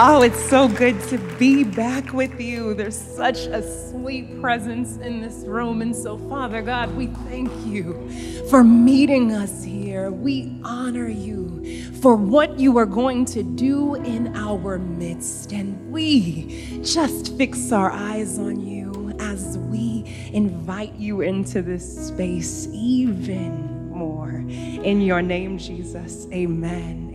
Oh, 0.00 0.22
it's 0.22 0.48
so 0.48 0.68
good 0.68 1.00
to 1.08 1.18
be 1.40 1.64
back 1.64 2.12
with 2.12 2.40
you. 2.40 2.72
There's 2.72 2.96
such 2.96 3.46
a 3.46 3.60
sweet 3.90 4.40
presence 4.40 4.96
in 4.98 5.20
this 5.20 5.38
room. 5.38 5.82
And 5.82 5.94
so, 5.94 6.16
Father 6.16 6.62
God, 6.62 6.94
we 6.94 7.08
thank 7.28 7.50
you 7.66 8.08
for 8.48 8.62
meeting 8.62 9.32
us 9.32 9.64
here. 9.64 10.12
We 10.12 10.56
honor 10.62 11.08
you 11.08 11.92
for 11.94 12.14
what 12.14 12.60
you 12.60 12.78
are 12.78 12.86
going 12.86 13.24
to 13.24 13.42
do 13.42 13.96
in 13.96 14.36
our 14.36 14.78
midst. 14.78 15.50
And 15.52 15.90
we 15.90 16.80
just 16.84 17.36
fix 17.36 17.72
our 17.72 17.90
eyes 17.90 18.38
on 18.38 18.64
you 18.64 19.16
as 19.18 19.58
we 19.58 20.04
invite 20.32 20.94
you 20.94 21.22
into 21.22 21.60
this 21.60 22.06
space 22.06 22.68
even 22.72 23.90
more. 23.90 24.30
In 24.30 25.00
your 25.00 25.22
name, 25.22 25.58
Jesus, 25.58 26.28
amen. 26.32 27.07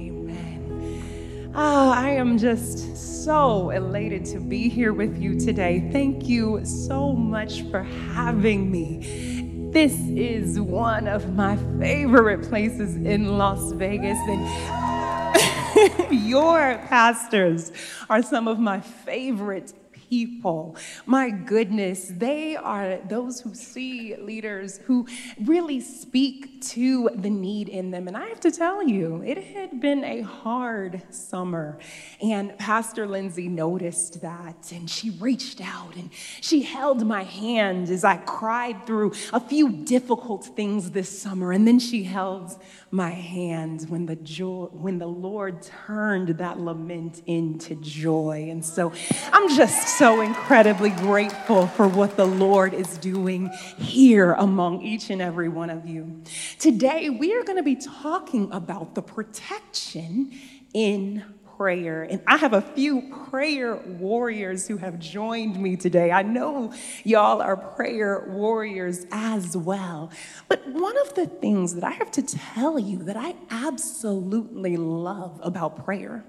Oh, 1.56 1.92
I 1.92 2.10
am 2.10 2.40
just 2.40 2.98
so 3.24 3.70
elated 3.70 4.26
to 4.26 4.40
be 4.40 4.70
here 4.70 4.92
with 4.92 5.22
you 5.22 5.40
today. 5.40 5.88
Thank 5.92 6.28
you 6.28 6.66
so 6.66 7.14
much 7.14 7.62
for 7.70 7.84
having 7.84 8.72
me. 8.72 9.70
This 9.72 9.94
is 10.00 10.60
one 10.60 11.08
of 11.08 11.36
my 11.36 11.56
favorite 11.80 12.42
places 12.50 12.96
in 12.96 13.38
Las 13.38 13.72
Vegas, 13.74 14.18
and 14.28 16.12
your 16.28 16.80
pastors 16.88 17.72
are 18.10 18.24
some 18.24 18.48
of 18.48 18.58
my 18.58 18.80
favorite 18.80 19.74
people. 20.14 20.76
My 21.08 21.32
goodness, 21.32 22.12
they 22.16 22.56
are 22.56 23.00
those 23.10 23.42
who 23.42 23.56
see 23.56 24.16
leaders 24.16 24.78
who 24.86 25.08
really 25.42 25.80
speak 25.80 26.62
to 26.74 27.10
the 27.16 27.32
need 27.32 27.68
in 27.68 27.90
them. 27.90 28.08
And 28.08 28.16
I 28.16 28.26
have 28.28 28.40
to 28.42 28.52
tell 28.52 28.88
you, 28.88 29.24
it 29.26 29.40
had 29.56 29.82
been 29.82 30.04
a 30.04 30.22
hard 30.22 31.02
summer. 31.10 31.80
And 32.22 32.56
Pastor 32.60 33.08
Lindsay 33.08 33.48
noticed 33.48 34.22
that 34.22 34.72
and 34.72 34.88
she 34.88 35.10
reached 35.28 35.60
out 35.62 35.96
and 35.96 36.12
she 36.42 36.62
held 36.62 37.00
my 37.08 37.24
hand 37.24 37.90
as 37.90 38.04
I 38.04 38.18
cried 38.18 38.86
through 38.86 39.14
a 39.34 39.40
few 39.40 39.72
difficult 39.96 40.46
things 40.46 40.92
this 40.92 41.10
summer. 41.24 41.52
And 41.54 41.68
then 41.68 41.80
she 41.80 42.04
held 42.04 42.62
my 42.92 43.10
hand 43.10 43.88
when 43.90 44.06
the 44.06 44.16
joy, 44.18 44.66
when 44.72 45.00
the 45.00 45.08
Lord 45.30 45.64
turned 45.64 46.30
that 46.38 46.60
lament 46.60 47.24
into 47.26 47.74
joy. 47.76 48.48
And 48.52 48.64
so 48.64 48.94
I'm 49.32 49.50
just 49.56 49.98
so 49.98 50.03
incredibly 50.04 50.90
grateful 50.90 51.66
for 51.66 51.88
what 51.88 52.18
the 52.18 52.26
Lord 52.26 52.74
is 52.74 52.98
doing 52.98 53.50
here 53.78 54.34
among 54.34 54.82
each 54.82 55.10
and 55.10 55.22
every 55.22 55.48
one 55.48 55.70
of 55.70 55.88
you. 55.88 56.22
Today, 56.60 57.10
we 57.10 57.34
are 57.34 57.44
going 57.44 57.56
to 57.56 57.64
be 57.64 57.78
talking 57.78 58.52
about 58.52 58.96
the 58.96 59.02
protection 59.02 60.38
in 60.74 61.24
prayer. 61.58 62.04
And 62.04 62.22
I 62.28 62.38
have 62.38 62.54
a 62.54 62.62
few 62.62 63.14
prayer 63.30 63.76
warriors 63.76 64.68
who 64.68 64.78
have 64.78 65.00
joined 65.00 65.60
me 65.60 65.76
today. 65.76 66.12
I 66.12 66.24
know 66.24 66.74
y'all 67.04 67.42
are 67.42 67.58
prayer 67.58 68.26
warriors 68.30 69.06
as 69.12 69.56
well. 69.56 70.12
But 70.48 70.68
one 70.68 70.98
of 71.00 71.14
the 71.16 71.28
things 71.28 71.76
that 71.76 71.84
I 71.84 71.92
have 71.92 72.12
to 72.12 72.22
tell 72.22 72.80
you 72.80 73.00
that 73.04 73.18
I 73.18 73.36
absolutely 73.50 74.78
love 74.78 75.40
about 75.44 75.84
prayer 75.84 76.26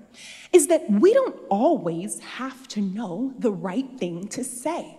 is 0.52 0.68
that 0.68 0.90
we 0.90 1.12
don't 1.12 1.36
always 1.48 2.20
have 2.20 2.68
to 2.68 2.80
know 2.80 3.34
the 3.38 3.50
right 3.52 3.98
thing 3.98 4.28
to 4.28 4.44
say. 4.44 4.98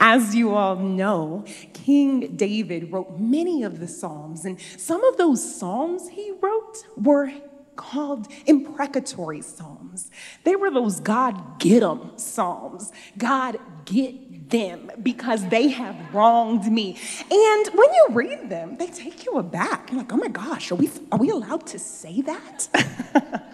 As 0.00 0.34
you 0.34 0.54
all 0.54 0.76
know, 0.76 1.44
King 1.72 2.36
David 2.36 2.92
wrote 2.92 3.18
many 3.18 3.64
of 3.64 3.80
the 3.80 3.88
Psalms, 3.88 4.44
and 4.44 4.60
some 4.76 5.02
of 5.02 5.16
those 5.16 5.58
Psalms 5.58 6.10
he 6.10 6.32
wrote 6.40 6.84
were 6.96 7.32
called 7.78 8.26
imprecatory 8.44 9.40
psalms. 9.40 10.10
They 10.44 10.56
were 10.56 10.70
those 10.70 11.00
God 11.00 11.58
get 11.60 11.80
them 11.80 12.10
psalms. 12.16 12.92
God 13.16 13.58
get 13.86 14.50
them 14.50 14.90
because 15.02 15.48
they 15.48 15.68
have 15.68 15.96
wronged 16.12 16.70
me. 16.70 16.98
And 17.30 17.68
when 17.68 17.94
you 17.94 18.06
read 18.10 18.50
them, 18.50 18.76
they 18.78 18.88
take 18.88 19.24
you 19.24 19.38
aback. 19.38 19.90
You're 19.90 20.00
like, 20.00 20.12
oh 20.12 20.16
my 20.16 20.28
gosh, 20.28 20.72
are 20.72 20.74
we, 20.74 20.90
are 21.12 21.18
we 21.18 21.30
allowed 21.30 21.66
to 21.68 21.78
say 21.78 22.20
that? 22.22 23.44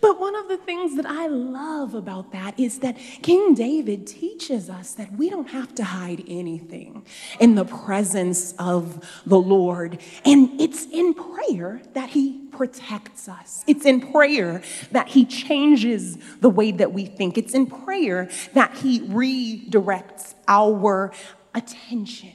But 0.00 0.18
one 0.18 0.34
of 0.34 0.48
the 0.48 0.56
things 0.56 0.96
that 0.96 1.06
I 1.06 1.26
love 1.26 1.94
about 1.94 2.32
that 2.32 2.58
is 2.58 2.78
that 2.80 2.96
King 3.22 3.54
David 3.54 4.06
teaches 4.06 4.70
us 4.70 4.94
that 4.94 5.12
we 5.12 5.28
don't 5.28 5.50
have 5.50 5.74
to 5.74 5.84
hide 5.84 6.24
anything 6.26 7.04
in 7.38 7.54
the 7.54 7.66
presence 7.66 8.54
of 8.58 9.06
the 9.26 9.38
Lord. 9.38 9.98
And 10.24 10.58
it's 10.60 10.86
in 10.86 11.12
prayer 11.14 11.82
that 11.92 12.10
he 12.10 12.46
protects 12.50 13.28
us. 13.28 13.62
It's 13.66 13.84
in 13.84 14.12
prayer 14.12 14.62
that 14.92 15.08
he 15.08 15.24
changes 15.24 16.16
the 16.40 16.50
way 16.50 16.72
that 16.72 16.92
we 16.92 17.04
think. 17.04 17.36
It's 17.36 17.54
in 17.54 17.66
prayer 17.66 18.30
that 18.54 18.78
he 18.78 19.00
redirects 19.00 20.34
our 20.48 21.12
attention. 21.54 22.32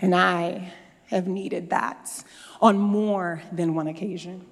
And 0.00 0.14
I 0.14 0.72
have 1.06 1.26
needed 1.26 1.70
that 1.70 2.24
on 2.60 2.78
more 2.78 3.42
than 3.52 3.74
one 3.74 3.88
occasion. 3.88 4.46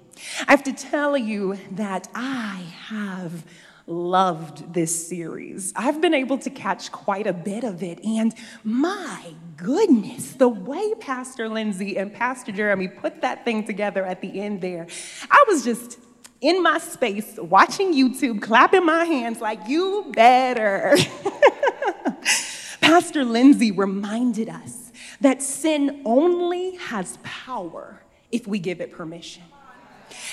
I 0.47 0.51
have 0.51 0.63
to 0.63 0.73
tell 0.73 1.17
you 1.17 1.57
that 1.71 2.07
I 2.13 2.63
have 2.87 3.45
loved 3.87 4.73
this 4.73 5.07
series. 5.07 5.73
I've 5.75 6.01
been 6.01 6.13
able 6.13 6.37
to 6.39 6.49
catch 6.49 6.91
quite 6.91 7.27
a 7.27 7.33
bit 7.33 7.63
of 7.63 7.83
it, 7.83 8.03
and 8.03 8.33
my 8.63 9.33
goodness, 9.57 10.33
the 10.33 10.49
way 10.49 10.93
Pastor 10.99 11.49
Lindsay 11.49 11.97
and 11.97 12.13
Pastor 12.13 12.51
Jeremy 12.51 12.87
put 12.87 13.21
that 13.21 13.45
thing 13.45 13.65
together 13.65 14.05
at 14.05 14.21
the 14.21 14.39
end 14.39 14.61
there, 14.61 14.87
I 15.29 15.45
was 15.47 15.63
just 15.63 15.99
in 16.41 16.63
my 16.63 16.79
space 16.79 17.37
watching 17.37 17.93
YouTube, 17.93 18.41
clapping 18.41 18.85
my 18.85 19.05
hands 19.05 19.39
like, 19.41 19.67
you 19.67 20.11
better. 20.13 20.97
Pastor 22.81 23.23
Lindsay 23.23 23.71
reminded 23.71 24.49
us 24.49 24.91
that 25.21 25.41
sin 25.43 26.01
only 26.03 26.75
has 26.77 27.19
power 27.21 28.01
if 28.31 28.47
we 28.47 28.57
give 28.57 28.81
it 28.81 28.91
permission. 28.91 29.43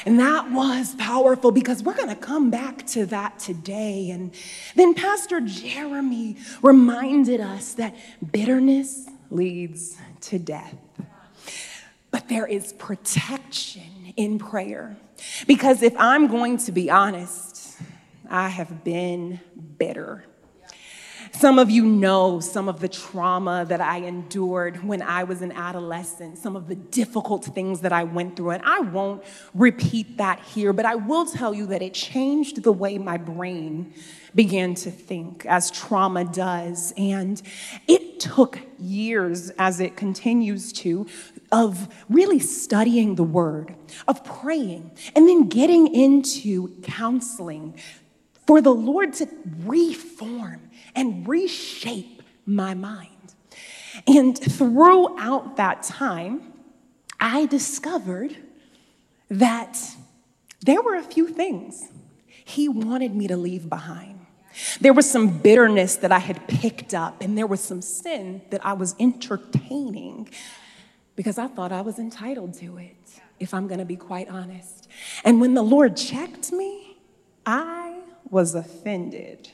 And 0.07 0.19
that 0.21 0.51
was 0.51 0.95
powerful 0.97 1.51
because 1.51 1.83
we're 1.83 1.97
going 1.97 2.09
to 2.09 2.17
come 2.17 2.51
back 2.51 2.87
to 2.89 3.07
that 3.07 3.39
today. 3.39 4.11
And 4.11 4.33
then 4.75 4.95
Pastor 4.95 5.41
Jeremy 5.41 6.37
reminded 6.63 7.41
us 7.41 7.75
that 7.75 7.95
bitterness 8.33 9.09
leads 9.31 9.97
to 10.23 10.39
death. 10.39 10.77
But 12.11 12.29
there 12.29 12.47
is 12.47 12.73
protection 12.73 14.15
in 14.17 14.39
prayer. 14.39 14.97
Because 15.47 15.83
if 15.83 15.95
I'm 15.99 16.27
going 16.27 16.59
to 16.59 16.73
be 16.73 16.91
honest, 16.91 17.77
I 18.31 18.49
have 18.49 18.85
been 18.85 19.41
bitter. 19.79 20.25
Some 21.39 21.61
of 21.61 21.71
you 21.71 21.85
know 21.85 22.41
some 22.41 22.69
of 22.69 22.81
the 22.81 22.89
trauma 22.89 23.65
that 23.69 23.81
I 23.81 23.99
endured 23.99 24.83
when 24.83 25.01
I 25.01 25.23
was 25.23 25.41
an 25.41 25.53
adolescent, 25.53 26.37
some 26.37 26.57
of 26.57 26.67
the 26.67 26.75
difficult 26.75 27.45
things 27.45 27.83
that 27.83 27.93
I 27.93 28.03
went 28.03 28.35
through. 28.35 28.51
And 28.51 28.63
I 28.67 28.81
won't 28.81 29.23
repeat 29.55 30.17
that 30.17 30.41
here, 30.41 30.73
but 30.73 30.85
I 30.85 30.97
will 30.97 31.27
tell 31.27 31.55
you 31.55 31.67
that 31.67 31.81
it 31.81 31.95
changed 31.95 32.65
the 32.65 32.73
way 32.73 32.99
my 32.99 33.19
brain 33.19 33.95
began 34.35 34.75
to 34.75 34.91
think, 34.91 35.47
as 35.47 35.71
trauma 35.71 36.25
does. 36.25 36.93
And 36.97 37.41
it 37.87 38.19
took 38.19 38.59
years, 38.81 39.51
as 39.51 39.79
it 39.79 39.95
continues 39.95 40.73
to, 40.73 41.07
of 41.53 41.87
really 42.11 42.41
studying 42.41 43.15
the 43.15 43.23
word, 43.23 43.77
of 44.09 44.25
praying, 44.25 44.91
and 45.15 45.29
then 45.29 45.49
getting 45.49 45.95
into 45.95 46.81
counseling 46.83 47.79
for 48.45 48.61
the 48.61 48.75
Lord 48.75 49.13
to 49.13 49.29
reform 49.65 50.68
and 50.99 51.29
reshape 51.29 52.23
my 52.45 52.75
mind. 52.75 53.35
And 54.07 54.37
throughout 54.37 55.57
that 55.57 55.85
time, 55.85 56.53
I 57.21 57.47
discovered 57.47 58.37
that 59.29 59.79
there 60.61 60.83
were 60.83 60.97
a 60.97 61.03
few 61.03 61.29
things 61.29 61.89
he 62.45 62.69
wanted 62.69 63.15
me 63.15 63.29
to 63.29 63.37
leave 63.37 63.69
behind. 63.69 64.27
There 64.81 64.93
was 64.93 65.09
some 65.09 65.39
bitterness 65.39 65.95
that 65.97 66.11
I 66.11 66.19
had 66.19 66.49
picked 66.49 66.95
up, 66.95 67.23
and 67.23 67.39
there 67.39 67.47
was 67.47 67.61
some 67.61 67.81
sin 67.81 68.43
that 68.51 68.65
I 68.67 68.73
was 68.73 68.97
entertaining 68.99 70.29
because 71.15 71.39
I 71.39 71.47
thought 71.47 71.71
I 71.71 71.83
was 71.83 72.01
entitled 72.01 72.55
to 72.55 72.77
it, 72.79 72.97
if 73.39 73.55
I'm 73.55 73.69
gonna 73.69 73.85
be 73.85 73.97
quite 73.97 74.29
honest. 74.29 74.89
And 75.25 75.41
when 75.41 75.55
the 75.55 75.63
Lord 75.63 75.97
checked 75.97 76.51
me, 76.51 76.99
I 77.47 78.01
was 78.31 78.57
offended. 78.57 79.53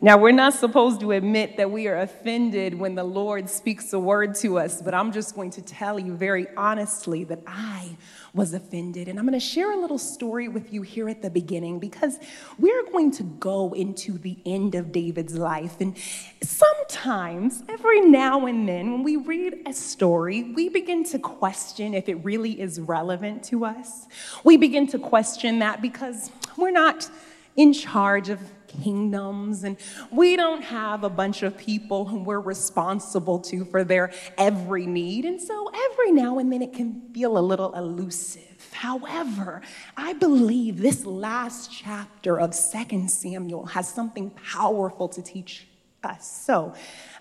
Now, 0.00 0.18
we're 0.18 0.32
not 0.32 0.54
supposed 0.54 1.00
to 1.00 1.12
admit 1.12 1.56
that 1.56 1.70
we 1.70 1.86
are 1.86 1.98
offended 1.98 2.78
when 2.78 2.94
the 2.94 3.04
Lord 3.04 3.48
speaks 3.48 3.92
a 3.92 3.98
word 3.98 4.34
to 4.36 4.58
us, 4.58 4.82
but 4.82 4.92
I'm 4.92 5.12
just 5.12 5.34
going 5.34 5.50
to 5.52 5.62
tell 5.62 5.98
you 5.98 6.14
very 6.14 6.46
honestly 6.56 7.24
that 7.24 7.40
I 7.46 7.96
was 8.34 8.52
offended. 8.52 9.08
And 9.08 9.18
I'm 9.18 9.24
going 9.24 9.38
to 9.38 9.46
share 9.46 9.72
a 9.72 9.76
little 9.76 9.98
story 9.98 10.48
with 10.48 10.72
you 10.72 10.82
here 10.82 11.08
at 11.08 11.22
the 11.22 11.30
beginning 11.30 11.78
because 11.78 12.18
we're 12.58 12.84
going 12.90 13.12
to 13.12 13.22
go 13.22 13.72
into 13.72 14.18
the 14.18 14.36
end 14.44 14.74
of 14.74 14.90
David's 14.90 15.36
life. 15.36 15.80
And 15.80 15.96
sometimes, 16.42 17.62
every 17.68 18.00
now 18.00 18.46
and 18.46 18.68
then, 18.68 18.92
when 18.92 19.02
we 19.04 19.16
read 19.16 19.62
a 19.66 19.72
story, 19.72 20.52
we 20.52 20.68
begin 20.68 21.04
to 21.04 21.18
question 21.18 21.94
if 21.94 22.08
it 22.08 22.16
really 22.16 22.60
is 22.60 22.80
relevant 22.80 23.44
to 23.44 23.64
us. 23.64 24.06
We 24.42 24.56
begin 24.56 24.88
to 24.88 24.98
question 24.98 25.60
that 25.60 25.80
because 25.80 26.30
we're 26.56 26.72
not 26.72 27.08
in 27.56 27.72
charge 27.72 28.28
of 28.30 28.40
kingdoms, 28.82 29.64
and 29.64 29.76
we 30.10 30.36
don't 30.36 30.62
have 30.62 31.04
a 31.04 31.10
bunch 31.10 31.42
of 31.42 31.56
people 31.56 32.04
whom 32.06 32.24
we're 32.24 32.40
responsible 32.40 33.38
to 33.40 33.64
for 33.64 33.84
their 33.84 34.12
every 34.38 34.86
need. 34.86 35.24
And 35.24 35.40
so 35.40 35.70
every 35.92 36.12
now 36.12 36.38
and 36.38 36.52
then 36.52 36.62
it 36.62 36.72
can 36.72 37.12
feel 37.12 37.38
a 37.38 37.40
little 37.40 37.74
elusive. 37.74 38.68
However, 38.72 39.62
I 39.96 40.12
believe 40.14 40.80
this 40.80 41.04
last 41.04 41.70
chapter 41.72 42.38
of 42.38 42.50
2 42.50 43.08
Samuel 43.08 43.66
has 43.66 43.88
something 43.88 44.30
powerful 44.30 45.08
to 45.08 45.22
teach 45.22 45.66
us. 46.02 46.44
So 46.44 46.74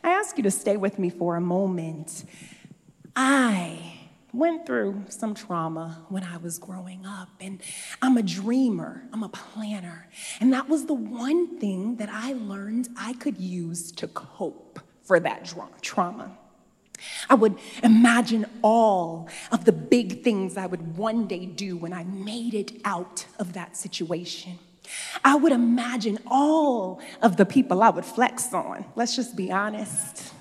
I 0.04 0.10
ask 0.10 0.38
you 0.38 0.44
to 0.44 0.52
stay 0.52 0.78
with 0.78 1.00
me 1.00 1.10
for 1.10 1.36
a 1.36 1.42
moment. 1.42 2.26
I 3.16 4.03
went 4.34 4.66
through 4.66 5.06
some 5.10 5.36
trauma 5.36 6.06
when 6.10 6.24
I 6.24 6.38
was 6.38 6.58
growing 6.58 7.06
up, 7.06 7.30
and 7.40 7.62
I'm 8.02 8.18
a 8.18 8.24
dreamer, 8.24 9.04
I'm 9.14 9.24
a 9.24 9.30
planner. 9.30 10.10
And 10.42 10.52
that 10.54 10.68
was 10.68 10.88
the 10.88 10.94
one 10.94 11.60
thing 11.60 11.98
that 11.98 12.10
I 12.12 12.34
learned 12.34 12.90
I 12.98 13.14
could 13.14 13.38
use 13.38 13.92
to 13.94 14.08
cope 14.08 14.80
for 15.04 15.20
that 15.20 15.54
trauma. 15.82 16.38
I 17.30 17.36
would 17.36 17.58
imagine 17.84 18.46
all 18.62 19.30
of 19.52 19.66
the 19.66 19.72
big 19.72 20.24
things 20.24 20.58
I 20.58 20.66
would 20.66 20.98
one 20.98 21.28
day 21.28 21.46
do 21.46 21.76
when 21.76 21.94
I 21.94 22.04
made 22.06 22.54
it 22.54 22.74
out 22.86 23.26
of 23.40 23.54
that 23.54 23.76
situation. 23.76 24.58
I 25.24 25.36
would 25.36 25.52
imagine 25.52 26.20
all 26.28 27.02
of 27.22 27.38
the 27.38 27.46
people 27.46 27.84
I 27.84 27.90
would 27.90 28.06
flex 28.06 28.54
on. 28.54 28.86
Let's 28.96 29.16
just 29.16 29.36
be 29.36 29.52
honest. 29.52 30.34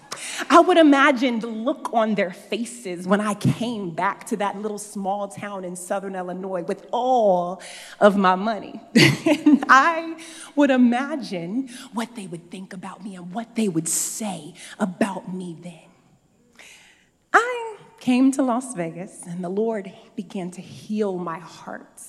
I 0.50 0.60
would 0.60 0.76
imagine 0.76 1.40
the 1.40 1.46
look 1.46 1.90
on 1.92 2.14
their 2.14 2.32
faces 2.32 3.06
when 3.06 3.20
I 3.20 3.34
came 3.34 3.90
back 3.90 4.26
to 4.26 4.36
that 4.38 4.56
little 4.60 4.78
small 4.78 5.28
town 5.28 5.64
in 5.64 5.76
southern 5.76 6.14
Illinois 6.14 6.62
with 6.62 6.86
all 6.92 7.60
of 8.00 8.16
my 8.16 8.34
money. 8.34 8.80
and 8.94 9.64
I 9.68 10.16
would 10.56 10.70
imagine 10.70 11.68
what 11.92 12.14
they 12.16 12.26
would 12.26 12.50
think 12.50 12.72
about 12.72 13.04
me 13.04 13.16
and 13.16 13.32
what 13.32 13.54
they 13.54 13.68
would 13.68 13.88
say 13.88 14.54
about 14.78 15.32
me 15.32 15.56
then. 15.60 16.66
I 17.32 17.76
came 18.00 18.32
to 18.32 18.42
Las 18.42 18.74
Vegas 18.74 19.22
and 19.26 19.42
the 19.42 19.48
Lord 19.48 19.92
began 20.16 20.50
to 20.52 20.60
heal 20.60 21.18
my 21.18 21.38
heart. 21.38 22.00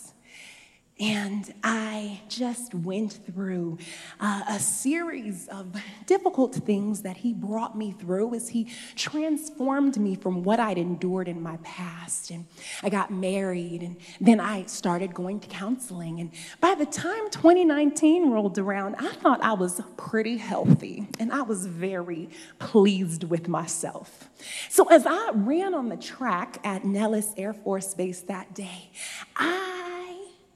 And 1.03 1.53
I 1.65 2.21
just 2.29 2.73
went 2.73 3.11
through 3.11 3.77
uh, 4.21 4.43
a 4.47 4.57
series 4.57 5.49
of 5.49 5.75
difficult 6.05 6.55
things 6.55 7.01
that 7.01 7.17
he 7.17 7.33
brought 7.33 7.77
me 7.77 7.91
through 7.91 8.33
as 8.35 8.47
he 8.47 8.71
transformed 8.95 9.97
me 9.97 10.15
from 10.15 10.43
what 10.43 10.61
I'd 10.61 10.77
endured 10.77 11.27
in 11.27 11.41
my 11.41 11.57
past. 11.61 12.31
And 12.31 12.45
I 12.83 12.89
got 12.89 13.11
married, 13.11 13.83
and 13.83 13.97
then 14.21 14.39
I 14.39 14.63
started 14.67 15.13
going 15.13 15.41
to 15.41 15.47
counseling. 15.49 16.21
And 16.21 16.31
by 16.61 16.73
the 16.73 16.85
time 16.85 17.29
2019 17.31 18.31
rolled 18.31 18.57
around, 18.57 18.95
I 18.97 19.11
thought 19.11 19.43
I 19.43 19.51
was 19.51 19.81
pretty 19.97 20.37
healthy, 20.37 21.09
and 21.19 21.33
I 21.33 21.41
was 21.41 21.65
very 21.65 22.29
pleased 22.59 23.25
with 23.25 23.49
myself. 23.49 24.29
So 24.69 24.87
as 24.87 25.05
I 25.05 25.31
ran 25.33 25.73
on 25.73 25.89
the 25.89 25.97
track 25.97 26.59
at 26.63 26.85
Nellis 26.85 27.33
Air 27.35 27.51
Force 27.51 27.93
Base 27.93 28.21
that 28.21 28.53
day, 28.53 28.89
I 29.35 29.82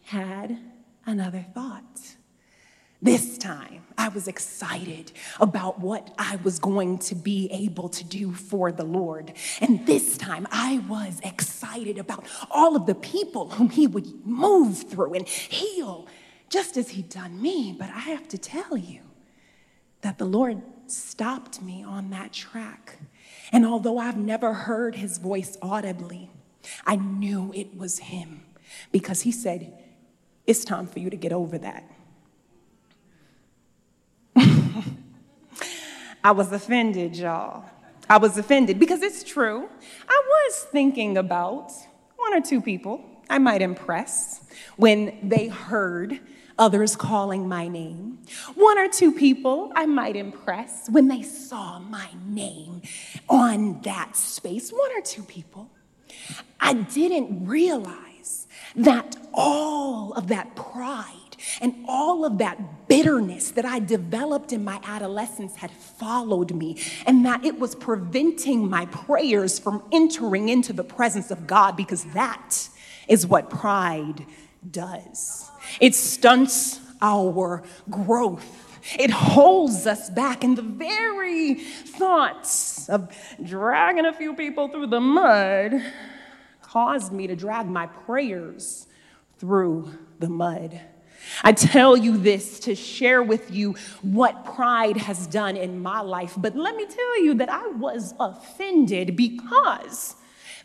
had 0.08 0.58
another 1.06 1.46
thought. 1.54 2.16
This 3.02 3.38
time, 3.38 3.84
I 3.98 4.08
was 4.08 4.28
excited 4.28 5.12
about 5.40 5.80
what 5.82 6.14
I 6.18 6.38
was 6.38 6.60
going 6.60 6.98
to 7.00 7.16
be 7.16 7.50
able 7.52 7.90
to 7.90 8.04
do 8.06 8.32
for 8.32 8.72
the 8.72 8.86
Lord. 8.86 9.34
And 9.60 9.86
this 9.86 10.18
time, 10.18 10.48
I 10.50 10.80
was 10.88 11.20
excited 11.24 11.98
about 11.98 12.26
all 12.50 12.76
of 12.76 12.86
the 12.86 12.96
people 12.96 13.50
whom 13.50 13.70
He 13.70 13.86
would 13.86 14.26
move 14.26 14.90
through 14.90 15.14
and 15.14 15.28
heal, 15.28 16.08
just 16.50 16.78
as 16.78 16.90
He'd 16.92 17.10
done 17.10 17.42
me. 17.42 17.76
But 17.78 17.90
I 17.90 18.00
have 18.00 18.30
to 18.30 18.38
tell 18.38 18.78
you 18.78 19.02
that 20.02 20.18
the 20.18 20.26
Lord 20.26 20.62
stopped 20.88 21.62
me 21.62 21.84
on 21.84 22.12
that 22.12 22.32
track. 22.32 22.98
And 23.52 23.66
although 23.66 23.98
I've 23.98 24.18
never 24.18 24.54
heard 24.54 24.96
His 24.96 25.18
voice 25.18 25.58
audibly, 25.62 26.32
I 26.86 26.96
knew 26.96 27.52
it 27.54 27.78
was 27.78 28.00
Him 28.00 28.46
because 28.92 29.22
He 29.22 29.32
said, 29.32 29.84
it's 30.48 30.66
time 30.66 30.88
for 30.88 31.00
you 31.00 31.10
to 31.10 31.18
get 31.18 31.34
over 31.34 31.58
that. 31.60 31.84
I 36.24 36.32
was 36.32 36.52
offended, 36.52 37.16
y'all. 37.16 37.66
I 38.10 38.18
was 38.18 38.38
offended 38.38 38.80
because 38.80 39.02
it's 39.02 39.24
true. 39.24 39.68
I 40.08 40.24
was 40.26 40.64
thinking 40.72 41.18
about 41.18 41.72
one 42.16 42.34
or 42.34 42.42
two 42.42 42.62
people 42.62 43.04
I 43.30 43.38
might 43.38 43.62
impress 43.62 44.48
when 44.78 45.20
they 45.22 45.48
heard 45.48 46.20
others 46.58 46.96
calling 46.96 47.48
my 47.48 47.68
name. 47.68 48.20
One 48.56 48.80
or 48.80 48.88
two 48.88 49.12
people 49.12 49.72
I 49.76 49.86
might 49.86 50.16
impress 50.16 50.90
when 50.90 51.08
they 51.08 51.22
saw 51.22 51.80
my 51.80 52.10
name 52.26 52.82
on 53.30 53.82
that 53.82 54.16
space. 54.16 54.72
One 54.72 54.92
or 54.98 55.02
two 55.02 55.24
people. 55.24 55.70
I 56.60 56.74
didn't 56.74 57.46
realize 57.46 58.07
that 58.76 59.16
all 59.34 60.14
of 60.14 60.28
that 60.28 60.56
pride 60.56 61.14
and 61.62 61.74
all 61.88 62.26
of 62.26 62.40
that 62.40 62.88
bitterness 62.88 63.52
that 63.52 63.66
I 63.66 63.80
developed 63.80 64.52
in 64.52 64.64
my 64.64 64.80
adolescence 64.84 65.56
had 65.56 65.72
followed 65.72 66.54
me, 66.54 66.80
and 67.06 67.26
that 67.26 67.46
it 67.46 67.60
was 67.60 67.76
preventing 67.76 68.70
my 68.70 68.86
prayers 68.88 69.60
from 69.60 69.84
entering 69.92 70.50
into 70.50 70.74
the 70.74 70.84
presence 70.84 71.32
of 71.32 71.48
God 71.48 71.76
because 71.76 72.04
that 72.14 72.70
is 73.08 73.26
what 73.26 73.50
pride 73.50 74.26
does. 74.70 75.50
It 75.80 75.96
stunts 75.96 76.80
our 77.02 77.64
growth. 77.90 78.66
It 78.98 79.12
holds 79.12 79.86
us 79.86 80.10
back, 80.10 80.44
and 80.44 80.58
the 80.58 80.62
very 80.62 81.56
thoughts 81.56 82.88
of 82.90 83.14
dragging 83.44 84.06
a 84.06 84.14
few 84.14 84.34
people 84.34 84.70
through 84.70 84.88
the 84.88 85.02
mud 85.02 85.82
caused 86.68 87.12
me 87.12 87.28
to 87.28 87.36
drag 87.36 87.68
my 87.68 87.88
prayers 87.88 88.88
through 89.40 89.92
the 90.20 90.30
mud. 90.30 90.80
I 91.44 91.52
tell 91.52 91.98
you 91.98 92.18
this 92.18 92.60
to 92.62 92.76
share 92.76 93.24
with 93.24 93.52
you 93.52 93.76
what 94.02 94.46
pride 94.46 94.98
has 94.98 95.28
done 95.28 95.58
in 95.58 95.80
my 95.80 96.02
life, 96.02 96.34
but 96.38 96.56
let 96.56 96.76
me 96.76 96.86
tell 96.86 97.24
you 97.24 97.34
that 97.36 97.50
I 97.50 97.68
was 97.68 98.14
offended 98.20 99.16
because 99.16 100.16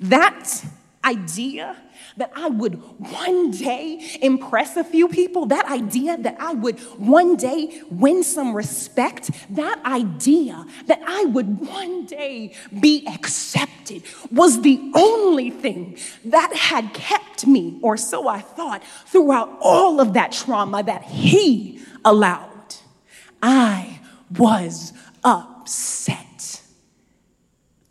that 0.01 0.65
idea 1.05 1.77
that 2.17 2.31
I 2.35 2.49
would 2.49 2.75
one 2.99 3.51
day 3.51 4.19
impress 4.21 4.77
a 4.77 4.85
few 4.85 5.09
people, 5.09 5.47
that 5.47 5.67
idea 5.67 6.17
that 6.19 6.37
I 6.39 6.53
would 6.55 6.79
one 6.99 7.37
day 7.37 7.83
win 7.91 8.23
some 8.23 8.55
respect, 8.55 9.31
that 9.51 9.85
idea 9.85 10.65
that 10.87 11.03
I 11.07 11.25
would 11.25 11.61
one 11.61 12.07
day 12.07 12.55
be 12.81 13.07
accepted 13.07 14.03
was 14.31 14.63
the 14.63 14.93
only 14.95 15.51
thing 15.51 15.99
that 16.25 16.55
had 16.55 16.93
kept 16.95 17.47
me, 17.47 17.79
or 17.83 17.97
so 17.97 18.29
I 18.29 18.41
thought, 18.41 18.83
throughout 19.07 19.57
all 19.61 20.01
of 20.01 20.13
that 20.15 20.33
trauma 20.33 20.83
that 20.83 21.03
he 21.05 21.81
allowed. 22.05 22.51
I 23.43 24.01
was 24.39 24.93
upset. 25.25 26.32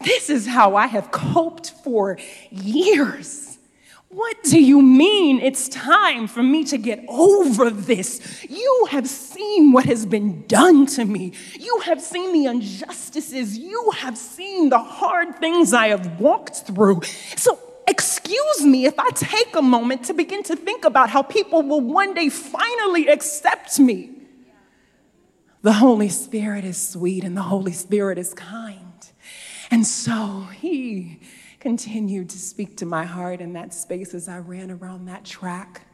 This 0.03 0.29
is 0.29 0.47
how 0.47 0.75
I 0.75 0.87
have 0.87 1.11
coped 1.11 1.71
for 1.83 2.17
years. 2.49 3.51
What 4.11 4.43
do 4.43 4.61
you 4.61 4.81
mean 4.81 5.39
it's 5.39 5.69
time 5.69 6.27
for 6.27 6.43
me 6.43 6.65
to 6.65 6.77
get 6.77 7.05
over 7.07 7.69
this? 7.69 8.45
You 8.49 8.87
have 8.91 9.07
seen 9.07 9.71
what 9.71 9.85
has 9.85 10.05
been 10.05 10.45
done 10.47 10.85
to 10.87 11.05
me. 11.05 11.31
You 11.57 11.79
have 11.85 12.01
seen 12.01 12.33
the 12.33 12.45
injustices. 12.45 13.57
You 13.57 13.91
have 13.95 14.17
seen 14.17 14.67
the 14.67 14.79
hard 14.79 15.39
things 15.39 15.73
I 15.73 15.87
have 15.87 16.19
walked 16.19 16.67
through. 16.67 17.03
So, 17.37 17.57
excuse 17.87 18.65
me 18.65 18.85
if 18.85 18.99
I 18.99 19.11
take 19.11 19.55
a 19.55 19.61
moment 19.61 20.03
to 20.05 20.13
begin 20.13 20.43
to 20.43 20.57
think 20.57 20.83
about 20.83 21.09
how 21.09 21.21
people 21.21 21.63
will 21.63 21.81
one 21.81 22.13
day 22.13 22.27
finally 22.27 23.07
accept 23.07 23.79
me. 23.79 24.09
The 25.61 25.73
Holy 25.73 26.09
Spirit 26.09 26.65
is 26.65 26.75
sweet 26.75 27.23
and 27.23 27.37
the 27.37 27.43
Holy 27.43 27.71
Spirit 27.71 28.17
is 28.17 28.33
kind. 28.33 28.90
And 29.71 29.87
so 29.87 30.47
he 30.59 31.21
continued 31.61 32.29
to 32.31 32.37
speak 32.37 32.75
to 32.77 32.85
my 32.85 33.05
heart 33.05 33.39
in 33.39 33.53
that 33.53 33.73
space 33.73 34.13
as 34.13 34.27
I 34.27 34.39
ran 34.39 34.69
around 34.69 35.05
that 35.05 35.23
track. 35.23 35.87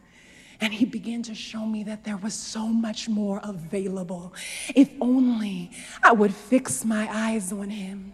And 0.59 0.73
he 0.73 0.85
began 0.85 1.21
to 1.23 1.35
show 1.35 1.63
me 1.63 1.83
that 1.83 2.03
there 2.03 2.17
was 2.17 2.33
so 2.33 2.67
much 2.67 3.07
more 3.07 3.39
available. 3.43 4.33
If 4.75 4.89
only 4.99 5.69
I 6.01 6.11
would 6.11 6.33
fix 6.33 6.83
my 6.83 7.07
eyes 7.11 7.53
on 7.53 7.69
him. 7.69 8.13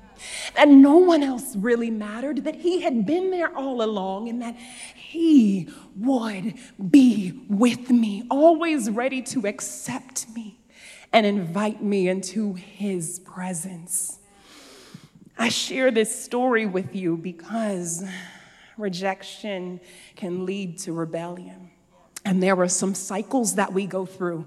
That 0.56 0.68
no 0.68 0.98
one 0.98 1.24
else 1.24 1.56
really 1.56 1.90
mattered, 1.90 2.44
that 2.44 2.56
he 2.56 2.82
had 2.82 3.06
been 3.06 3.32
there 3.32 3.56
all 3.58 3.82
along, 3.82 4.30
and 4.30 4.42
that 4.42 4.56
he 4.56 5.70
would 5.98 6.56
be 6.90 7.46
with 7.50 7.90
me, 7.90 8.24
always 8.30 8.90
ready 8.90 9.22
to 9.24 9.48
accept 9.48 10.28
me 10.36 10.60
and 11.12 11.26
invite 11.26 11.82
me 11.82 12.10
into 12.10 12.54
his 12.54 13.20
presence. 13.20 14.20
I 15.38 15.50
share 15.50 15.92
this 15.92 16.24
story 16.24 16.66
with 16.66 16.96
you 16.96 17.18
because 17.18 18.04
rejection 18.78 19.80
can 20.16 20.46
lead 20.46 20.78
to 20.80 20.94
rebellion. 20.94 21.72
And 22.26 22.42
there 22.42 22.58
are 22.62 22.70
some 22.70 22.96
cycles 22.96 23.56
that 23.56 23.74
we 23.74 23.86
go 23.86 24.06
through 24.06 24.46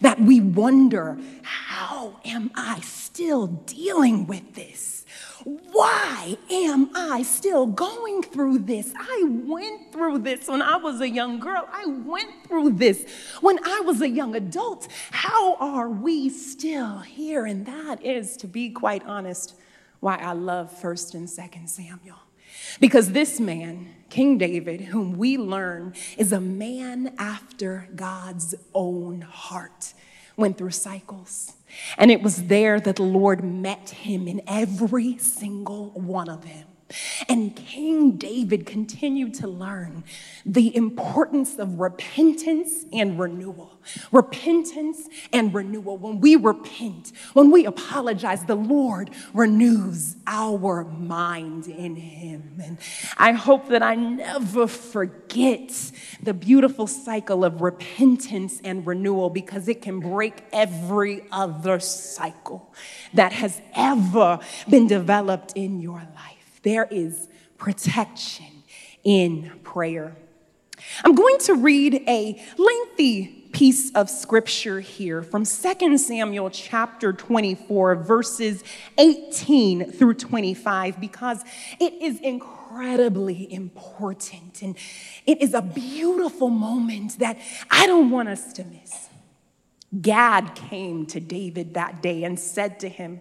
that 0.00 0.18
we 0.18 0.40
wonder, 0.40 1.18
how 1.42 2.20
am 2.24 2.50
I 2.54 2.80
still 2.80 3.46
dealing 3.46 4.26
with 4.26 4.54
this? 4.54 5.04
Why 5.44 6.38
am 6.50 6.90
I 6.94 7.22
still 7.22 7.66
going 7.66 8.22
through 8.22 8.60
this? 8.60 8.92
I 8.96 9.24
went 9.44 9.92
through 9.92 10.18
this 10.20 10.48
when 10.48 10.62
I 10.62 10.76
was 10.76 11.00
a 11.00 11.08
young 11.08 11.38
girl. 11.38 11.68
I 11.70 11.86
went 11.86 12.30
through 12.46 12.70
this 12.70 13.04
when 13.40 13.58
I 13.64 13.80
was 13.80 14.00
a 14.00 14.08
young 14.08 14.34
adult. 14.34 14.88
How 15.10 15.56
are 15.56 15.88
we 15.88 16.30
still 16.30 16.98
here? 17.00 17.44
And 17.44 17.66
that 17.66 18.04
is, 18.04 18.36
to 18.38 18.46
be 18.46 18.70
quite 18.70 19.04
honest, 19.04 19.54
why 20.00 20.16
I 20.16 20.32
love 20.32 20.72
1st 20.80 21.14
and 21.14 21.28
2nd 21.28 21.68
Samuel. 21.68 22.18
Because 22.80 23.12
this 23.12 23.40
man, 23.40 23.94
King 24.10 24.38
David, 24.38 24.80
whom 24.82 25.18
we 25.18 25.36
learn 25.36 25.94
is 26.16 26.32
a 26.32 26.40
man 26.40 27.14
after 27.18 27.88
God's 27.94 28.54
own 28.74 29.22
heart, 29.22 29.94
went 30.36 30.56
through 30.56 30.70
cycles. 30.70 31.52
And 31.96 32.10
it 32.10 32.22
was 32.22 32.44
there 32.44 32.80
that 32.80 32.96
the 32.96 33.02
Lord 33.02 33.44
met 33.44 33.90
him 33.90 34.28
in 34.28 34.40
every 34.46 35.18
single 35.18 35.90
one 35.90 36.28
of 36.28 36.44
them. 36.44 36.66
And 37.28 37.54
King 37.54 38.12
David 38.12 38.64
continued 38.64 39.34
to 39.34 39.46
learn 39.46 40.04
the 40.46 40.74
importance 40.74 41.58
of 41.58 41.78
repentance 41.78 42.86
and 42.92 43.18
renewal. 43.18 43.78
Repentance 44.10 45.08
and 45.32 45.52
renewal. 45.52 45.98
When 45.98 46.20
we 46.20 46.36
repent, 46.36 47.12
when 47.34 47.50
we 47.50 47.66
apologize, 47.66 48.44
the 48.44 48.54
Lord 48.54 49.10
renews 49.34 50.16
our 50.26 50.84
mind 50.84 51.66
in 51.66 51.96
Him. 51.96 52.60
And 52.62 52.78
I 53.18 53.32
hope 53.32 53.68
that 53.68 53.82
I 53.82 53.94
never 53.94 54.66
forget 54.66 55.92
the 56.22 56.32
beautiful 56.34 56.86
cycle 56.86 57.44
of 57.44 57.60
repentance 57.60 58.60
and 58.64 58.86
renewal 58.86 59.28
because 59.28 59.68
it 59.68 59.82
can 59.82 60.00
break 60.00 60.42
every 60.52 61.24
other 61.30 61.80
cycle 61.80 62.72
that 63.12 63.32
has 63.32 63.60
ever 63.74 64.38
been 64.70 64.86
developed 64.86 65.52
in 65.54 65.80
your 65.80 65.98
life. 66.14 66.37
There 66.68 66.86
is 66.90 67.28
protection 67.56 68.62
in 69.02 69.58
prayer. 69.62 70.14
I'm 71.02 71.14
going 71.14 71.38
to 71.38 71.54
read 71.54 71.94
a 72.06 72.44
lengthy 72.58 73.48
piece 73.54 73.90
of 73.92 74.10
scripture 74.10 74.80
here 74.80 75.22
from 75.22 75.46
2 75.46 75.96
Samuel 75.96 76.50
chapter 76.50 77.14
24, 77.14 77.94
verses 77.94 78.62
18 78.98 79.92
through 79.92 80.12
25, 80.12 81.00
because 81.00 81.42
it 81.80 81.94
is 82.02 82.20
incredibly 82.20 83.50
important 83.50 84.60
and 84.60 84.76
it 85.24 85.40
is 85.40 85.54
a 85.54 85.62
beautiful 85.62 86.50
moment 86.50 87.18
that 87.18 87.38
I 87.70 87.86
don't 87.86 88.10
want 88.10 88.28
us 88.28 88.52
to 88.52 88.64
miss. 88.64 89.08
Gad 90.02 90.54
came 90.54 91.06
to 91.06 91.18
David 91.18 91.72
that 91.72 92.02
day 92.02 92.24
and 92.24 92.38
said 92.38 92.78
to 92.80 92.90
him, 92.90 93.20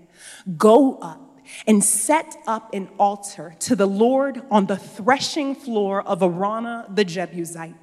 Go 0.58 0.98
up 0.98 1.27
and 1.66 1.84
set 1.84 2.38
up 2.48 2.74
an 2.74 2.90
altar 3.00 3.56
to 3.60 3.76
the 3.76 3.86
Lord 3.86 4.42
on 4.52 4.66
the 4.66 4.78
threshing 4.78 5.56
floor 5.56 6.02
of 6.02 6.22
Araunah 6.22 6.94
the 6.94 7.06
Jebusite. 7.06 7.76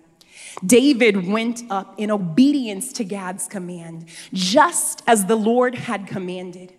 David 0.64 1.26
went 1.26 1.62
up 1.70 1.94
in 1.98 2.10
obedience 2.10 2.92
to 2.94 3.04
Gad's 3.04 3.46
command, 3.46 4.06
just 4.32 5.02
as 5.06 5.26
the 5.26 5.36
Lord 5.36 5.74
had 5.74 6.06
commanded. 6.06 6.74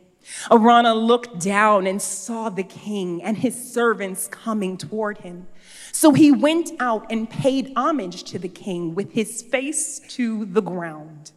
Araunah 0.50 0.96
looked 0.96 1.40
down 1.40 1.86
and 1.86 2.02
saw 2.02 2.50
the 2.50 2.64
king 2.64 3.22
and 3.22 3.38
his 3.38 3.74
servants 3.74 4.28
coming 4.28 4.78
toward 4.78 5.20
him. 5.20 5.48
So 5.92 6.14
he 6.14 6.32
went 6.32 6.72
out 6.80 7.12
and 7.12 7.30
paid 7.30 7.72
homage 7.76 8.24
to 8.26 8.40
the 8.40 8.50
king 8.50 8.96
with 8.96 9.12
his 9.12 9.42
face 9.42 10.00
to 10.10 10.46
the 10.46 10.62
ground. 10.62 11.32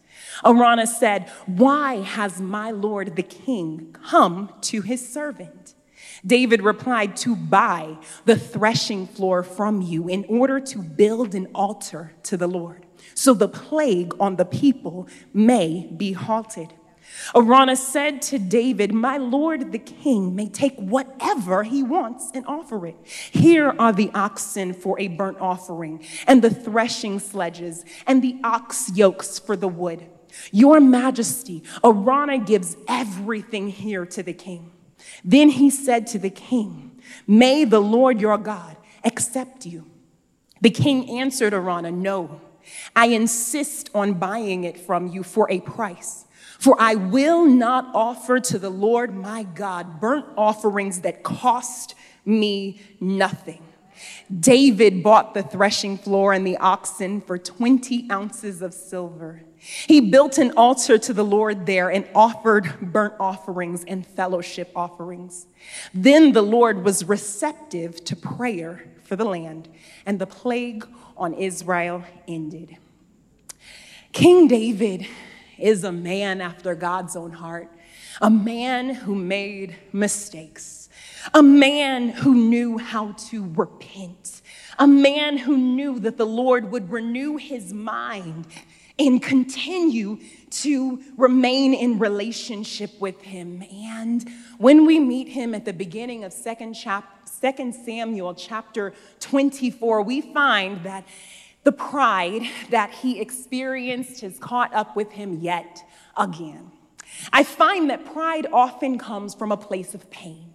Araunah 0.45 0.87
said, 0.87 1.29
Why 1.47 1.97
has 1.97 2.41
my 2.41 2.71
lord 2.71 3.17
the 3.17 3.23
king 3.23 3.95
come 4.05 4.53
to 4.63 4.83
his 4.83 5.07
servant? 5.07 5.75
David 6.25 6.63
replied, 6.63 7.17
To 7.19 7.37
buy 7.37 7.99
the 8.25 8.37
threshing 8.37 9.07
floor 9.07 9.43
from 9.43 9.83
you 9.83 10.09
in 10.09 10.25
order 10.29 10.61
to 10.61 10.79
build 10.79 11.35
an 11.35 11.49
altar 11.55 12.13
to 12.25 12.37
the 12.37 12.49
Lord, 12.49 12.87
so 13.15 13.35
the 13.35 13.49
plague 13.49 14.15
on 14.19 14.37
the 14.37 14.45
people 14.45 15.09
may 15.33 15.91
be 15.97 16.13
halted. 16.13 16.75
Araunah 17.35 17.77
said 17.77 18.21
to 18.23 18.39
David, 18.39 18.93
My 18.93 19.17
lord 19.17 19.73
the 19.73 19.79
king 19.79 20.37
may 20.37 20.49
take 20.49 20.77
whatever 20.77 21.63
he 21.63 21.83
wants 21.83 22.31
and 22.35 22.45
offer 22.47 22.87
it. 22.87 22.97
Here 23.05 23.75
are 23.79 23.93
the 23.93 24.11
oxen 24.15 24.75
for 24.75 25.01
a 25.01 25.09
burnt 25.09 25.39
offering, 25.41 26.05
and 26.27 26.43
the 26.43 26.51
threshing 26.51 27.19
sledges, 27.19 27.85
and 28.07 28.23
the 28.23 28.39
ox 28.45 28.91
yokes 28.95 29.39
for 29.39 29.57
the 29.57 29.69
wood. 29.69 30.07
Your 30.53 30.81
majesty, 30.81 31.63
Araunah 31.83 32.39
gives 32.39 32.77
everything 32.87 33.69
here 33.69 34.07
to 34.07 34.23
the 34.23 34.33
king. 34.33 34.73
Then 35.25 35.51
he 35.51 35.71
said 35.71 36.07
to 36.09 36.19
the 36.19 36.31
king, 36.31 37.01
May 37.27 37.65
the 37.65 37.81
Lord 37.81 38.21
your 38.21 38.39
God 38.39 38.77
accept 39.05 39.67
you. 39.67 39.87
The 40.61 40.71
king 40.71 41.19
answered 41.19 41.53
Araunah, 41.53 41.93
No, 41.93 42.41
I 42.95 43.07
insist 43.07 43.91
on 43.95 44.15
buying 44.15 44.65
it 44.65 44.79
from 44.79 45.07
you 45.07 45.23
for 45.23 45.51
a 45.51 45.61
price. 45.61 46.25
For 46.59 46.77
I 46.81 46.97
will 46.97 47.47
not 47.47 47.87
offer 47.95 48.41
to 48.41 48.59
the 48.59 48.71
Lord 48.71 49.15
my 49.15 49.45
God 49.45 50.01
burnt 50.01 50.27
offerings 50.37 51.03
that 51.03 51.23
cost 51.23 51.95
me 52.25 52.81
nothing. 53.01 53.63
David 54.41 55.03
bought 55.03 55.35
the 55.35 55.43
threshing 55.43 55.99
floor 55.99 56.33
and 56.33 56.47
the 56.47 56.57
oxen 56.59 57.21
for 57.21 57.39
20 57.39 58.09
ounces 58.11 58.63
of 58.63 58.75
silver. 58.75 59.43
He 59.59 60.01
built 60.01 60.39
an 60.39 60.53
altar 60.57 60.99
to 60.99 61.13
the 61.13 61.25
Lord 61.25 61.67
there 61.67 61.91
and 61.91 62.07
offered 62.15 62.93
burnt 62.93 63.15
offerings 63.19 63.85
and 63.85 64.07
fellowship 64.07 64.71
offerings. 64.77 65.47
Then 65.93 66.33
the 66.33 66.43
Lord 66.43 66.85
was 66.85 67.05
receptive 67.05 68.05
to 68.05 68.15
prayer 68.15 68.85
for 69.03 69.17
the 69.17 69.25
land, 69.25 69.69
and 70.07 70.19
the 70.19 70.27
plague 70.27 70.87
on 71.17 71.35
Israel 71.35 72.05
ended. 72.29 72.77
King 74.13 74.47
David 74.49 75.07
is 75.59 75.83
a 75.83 75.93
man 75.93 76.41
after 76.41 76.75
God's 76.75 77.17
own 77.17 77.33
heart, 77.33 77.69
a 78.21 78.31
man 78.31 78.91
who 78.91 79.15
made 79.15 79.77
mistakes, 79.93 80.88
a 81.35 81.43
man 81.43 82.09
who 82.11 82.35
knew 82.35 82.79
how 82.79 83.13
to 83.13 83.51
repent, 83.55 84.43
a 84.79 84.87
man 84.87 85.39
who 85.39 85.57
knew 85.57 85.99
that 86.01 86.17
the 86.17 86.27
Lord 86.27 86.71
would 86.71 86.91
renew 86.91 87.37
his 87.37 87.73
mind 87.73 88.47
and 88.99 89.23
continue 89.23 90.19
to 90.51 91.01
remain 91.17 91.73
in 91.73 91.99
relationship 91.99 92.91
with 93.01 93.21
him. 93.23 93.63
And 93.93 94.29
when 94.59 94.87
we 94.87 94.99
meet 94.99 95.29
him 95.29 95.55
at 95.55 95.65
the 95.65 95.73
beginning 95.73 96.25
of 96.25 96.33
2nd, 96.33 96.75
chap- 96.75 97.29
2nd 97.29 97.75
Samuel 97.85 98.35
chapter 98.35 98.93
24, 99.21 100.03
we 100.03 100.21
find 100.21 100.83
that 100.85 101.07
the 101.65 101.73
pride 101.73 102.43
that 102.71 102.91
he 102.91 103.21
experienced 103.21 104.23
has 104.23 104.39
caught 104.39 104.73
up 104.75 104.97
with 104.97 105.13
him 105.13 105.41
yet 105.41 105.83
again. 106.17 106.73
I 107.33 107.45
find 107.45 107.91
that 107.91 108.05
pride 108.05 108.47
often 108.53 108.99
comes 108.99 109.35
from 109.35 109.53
a 109.53 109.57
place 109.57 109.95
of 109.95 110.11
pain. 110.11 110.48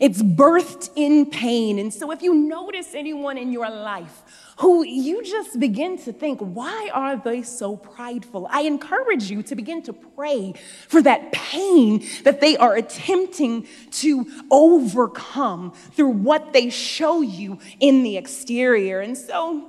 It's 0.00 0.22
birthed 0.22 0.90
in 0.96 1.26
pain. 1.26 1.78
And 1.78 1.92
so, 1.92 2.10
if 2.10 2.22
you 2.22 2.34
notice 2.34 2.94
anyone 2.94 3.38
in 3.38 3.52
your 3.52 3.70
life 3.70 4.22
who 4.58 4.84
you 4.84 5.22
just 5.22 5.58
begin 5.58 5.96
to 5.98 6.12
think, 6.12 6.40
why 6.40 6.90
are 6.92 7.16
they 7.16 7.42
so 7.42 7.76
prideful? 7.76 8.48
I 8.50 8.62
encourage 8.62 9.30
you 9.30 9.42
to 9.44 9.54
begin 9.54 9.82
to 9.84 9.92
pray 9.92 10.54
for 10.88 11.00
that 11.02 11.32
pain 11.32 12.04
that 12.24 12.40
they 12.40 12.56
are 12.56 12.74
attempting 12.74 13.66
to 13.92 14.26
overcome 14.50 15.72
through 15.92 16.10
what 16.10 16.52
they 16.52 16.68
show 16.68 17.22
you 17.22 17.58
in 17.78 18.02
the 18.02 18.16
exterior. 18.16 19.00
And 19.00 19.16
so, 19.16 19.68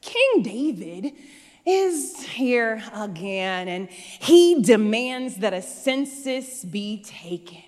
King 0.00 0.42
David 0.42 1.12
is 1.64 2.20
here 2.22 2.82
again, 2.92 3.68
and 3.68 3.88
he 3.88 4.62
demands 4.62 5.36
that 5.36 5.52
a 5.54 5.62
census 5.62 6.64
be 6.64 7.02
taken. 7.02 7.62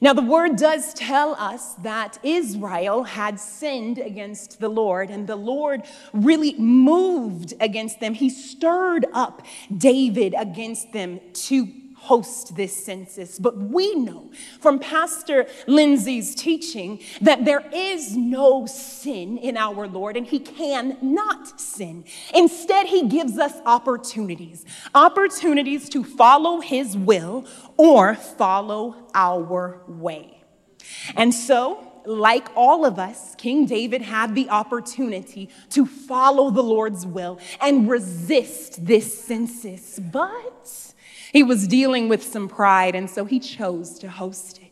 Now, 0.00 0.12
the 0.12 0.22
word 0.22 0.56
does 0.56 0.92
tell 0.94 1.34
us 1.34 1.74
that 1.74 2.18
Israel 2.22 3.04
had 3.04 3.38
sinned 3.38 3.98
against 3.98 4.60
the 4.60 4.68
Lord, 4.68 5.10
and 5.10 5.26
the 5.26 5.36
Lord 5.36 5.82
really 6.12 6.54
moved 6.54 7.54
against 7.60 8.00
them. 8.00 8.14
He 8.14 8.28
stirred 8.28 9.06
up 9.12 9.42
David 9.76 10.34
against 10.36 10.92
them 10.92 11.20
to 11.32 11.66
host 12.04 12.56
this 12.56 12.84
census. 12.84 13.38
But 13.38 13.56
we 13.56 13.94
know 13.94 14.30
from 14.60 14.78
Pastor 14.78 15.46
Lindsay's 15.66 16.34
teaching 16.34 17.00
that 17.20 17.44
there 17.44 17.64
is 17.72 18.16
no 18.16 18.66
sin 18.66 19.38
in 19.38 19.56
our 19.56 19.86
Lord 19.88 20.16
and 20.16 20.26
he 20.26 20.38
can 20.38 20.98
not 21.00 21.60
sin. 21.60 22.04
Instead, 22.34 22.86
he 22.86 23.08
gives 23.08 23.38
us 23.38 23.54
opportunities 23.66 24.64
opportunities 24.94 25.88
to 25.90 26.04
follow 26.04 26.60
his 26.60 26.96
will 26.96 27.46
or 27.76 28.14
follow 28.14 28.96
our 29.14 29.80
way. 29.86 30.42
And 31.16 31.32
so, 31.32 31.90
like 32.04 32.48
all 32.54 32.84
of 32.84 32.98
us, 32.98 33.34
King 33.36 33.66
David 33.66 34.02
had 34.02 34.34
the 34.34 34.50
opportunity 34.50 35.48
to 35.70 35.86
follow 35.86 36.50
the 36.50 36.62
Lord's 36.62 37.06
will 37.06 37.38
and 37.60 37.88
resist 37.88 38.84
this 38.84 39.24
census, 39.24 39.98
but 39.98 40.93
he 41.34 41.42
was 41.42 41.66
dealing 41.66 42.08
with 42.08 42.22
some 42.22 42.48
pride, 42.48 42.94
and 42.94 43.10
so 43.10 43.24
he 43.24 43.40
chose 43.40 43.98
to 43.98 44.08
host 44.08 44.58
it. 44.58 44.70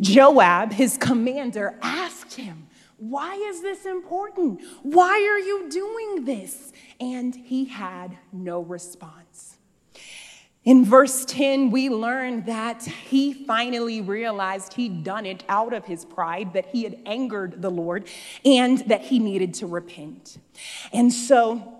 Joab, 0.00 0.72
his 0.72 0.96
commander, 0.96 1.74
asked 1.82 2.34
him, 2.34 2.68
Why 2.98 3.34
is 3.34 3.62
this 3.62 3.84
important? 3.84 4.60
Why 4.84 5.26
are 5.28 5.40
you 5.40 5.68
doing 5.68 6.24
this? 6.24 6.72
And 7.00 7.34
he 7.34 7.64
had 7.64 8.16
no 8.32 8.60
response. 8.60 9.58
In 10.64 10.84
verse 10.84 11.24
10, 11.24 11.72
we 11.72 11.88
learn 11.88 12.44
that 12.44 12.84
he 12.84 13.32
finally 13.32 14.00
realized 14.00 14.74
he'd 14.74 15.02
done 15.02 15.26
it 15.26 15.42
out 15.48 15.72
of 15.72 15.84
his 15.84 16.04
pride, 16.04 16.52
that 16.52 16.66
he 16.66 16.84
had 16.84 16.96
angered 17.06 17.60
the 17.60 17.70
Lord, 17.70 18.06
and 18.44 18.78
that 18.86 19.00
he 19.00 19.18
needed 19.18 19.54
to 19.54 19.66
repent. 19.66 20.38
And 20.92 21.12
so 21.12 21.74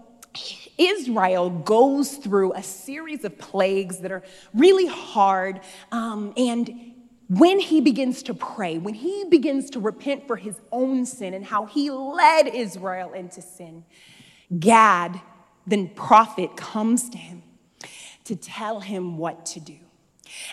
Israel 0.79 1.51
goes 1.51 2.17
through 2.17 2.55
a 2.55 2.63
series 2.63 3.25
of 3.25 3.37
plagues 3.37 3.99
that 3.99 4.13
are 4.13 4.23
really 4.55 4.87
hard. 4.87 5.61
Um, 5.93 6.33
and 6.37 6.95
when 7.29 7.59
he 7.59 7.81
begins 7.81 8.23
to 8.25 8.35
pray, 8.35 8.79
when 8.79 8.95
he 8.95 9.25
begins 9.29 9.71
to 9.71 9.81
repent 9.81 10.27
for 10.27 10.37
his 10.37 10.59
own 10.73 11.05
sin 11.05 11.35
and 11.35 11.45
how 11.45 11.67
he 11.67 11.91
led 11.91 12.47
Israel 12.49 13.13
into 13.13 13.43
sin, 13.43 13.85
Gad, 14.59 15.21
the 15.67 15.89
prophet, 15.89 16.57
comes 16.57 17.11
to 17.11 17.19
him 17.19 17.43
to 18.25 18.37
tell 18.37 18.81
him 18.81 19.19
what 19.19 19.45
to 19.47 19.61
do. 19.61 19.77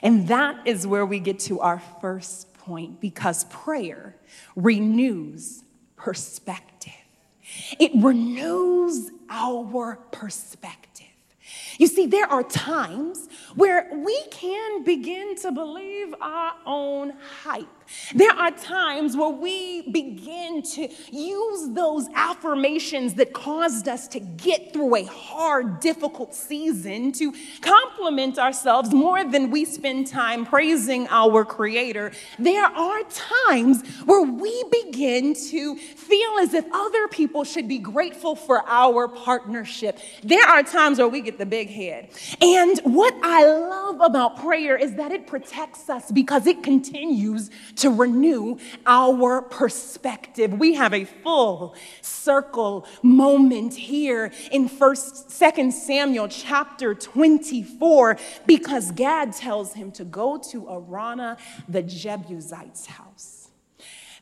And 0.01 0.27
that 0.27 0.67
is 0.67 0.85
where 0.85 1.05
we 1.05 1.19
get 1.19 1.39
to 1.41 1.59
our 1.61 1.81
first 2.01 2.53
point 2.53 2.99
because 2.99 3.45
prayer 3.45 4.15
renews 4.55 5.63
perspective. 5.95 6.93
It 7.79 7.91
renews 7.95 9.11
our 9.29 9.97
perspective. 10.11 11.05
You 11.77 11.87
see, 11.87 12.05
there 12.07 12.25
are 12.25 12.43
times 12.43 13.27
where 13.55 13.89
we 13.93 14.19
can 14.31 14.83
begin 14.83 15.35
to 15.37 15.51
believe 15.51 16.13
our 16.21 16.53
own 16.65 17.13
hype. 17.43 17.67
There 18.13 18.31
are 18.31 18.51
times 18.51 19.15
where 19.15 19.29
we 19.29 19.89
begin 19.89 20.61
to 20.61 20.87
use 21.11 21.69
those 21.73 22.07
affirmations 22.13 23.15
that 23.15 23.33
caused 23.33 23.87
us 23.87 24.07
to 24.09 24.19
get 24.19 24.73
through 24.73 24.95
a 24.95 25.05
hard, 25.05 25.79
difficult 25.79 26.33
season 26.33 27.11
to 27.13 27.33
compliment 27.61 28.37
ourselves 28.37 28.93
more 28.93 29.23
than 29.23 29.51
we 29.51 29.65
spend 29.65 30.07
time 30.07 30.45
praising 30.45 31.07
our 31.09 31.45
Creator. 31.45 32.11
There 32.39 32.65
are 32.65 33.01
times 33.03 33.87
where 34.05 34.21
we 34.21 34.63
begin 34.71 35.33
to 35.49 35.75
feel 35.75 36.37
as 36.39 36.53
if 36.53 36.65
other 36.71 37.07
people 37.07 37.43
should 37.43 37.67
be 37.67 37.77
grateful 37.77 38.35
for 38.35 38.63
our 38.67 39.07
partnership. 39.07 39.99
There 40.23 40.45
are 40.45 40.63
times 40.63 40.97
where 40.97 41.07
we 41.07 41.21
get 41.21 41.37
the 41.37 41.45
big 41.45 41.69
head. 41.69 42.09
And 42.41 42.79
what 42.83 43.13
I 43.23 43.45
love 43.45 44.01
about 44.01 44.39
prayer 44.41 44.75
is 44.75 44.95
that 44.95 45.11
it 45.11 45.27
protects 45.27 45.89
us 45.89 46.11
because 46.11 46.47
it 46.47 46.63
continues 46.63 47.49
to 47.77 47.89
renew 47.89 48.57
our 48.85 49.41
perspective. 49.41 50.53
We 50.53 50.75
have 50.75 50.93
a 50.93 51.05
full 51.05 51.75
circle 52.01 52.87
moment 53.01 53.73
here 53.73 54.31
in 54.51 54.67
first 54.67 55.31
second 55.31 55.73
Samuel 55.73 56.27
chapter 56.27 56.93
24 56.95 58.17
because 58.45 58.91
Gad 58.91 59.33
tells 59.33 59.73
him 59.73 59.91
to 59.93 60.03
go 60.03 60.37
to 60.51 60.63
Araunah 60.63 61.37
the 61.67 61.83
Jebusite's 61.83 62.85
house. 62.85 63.49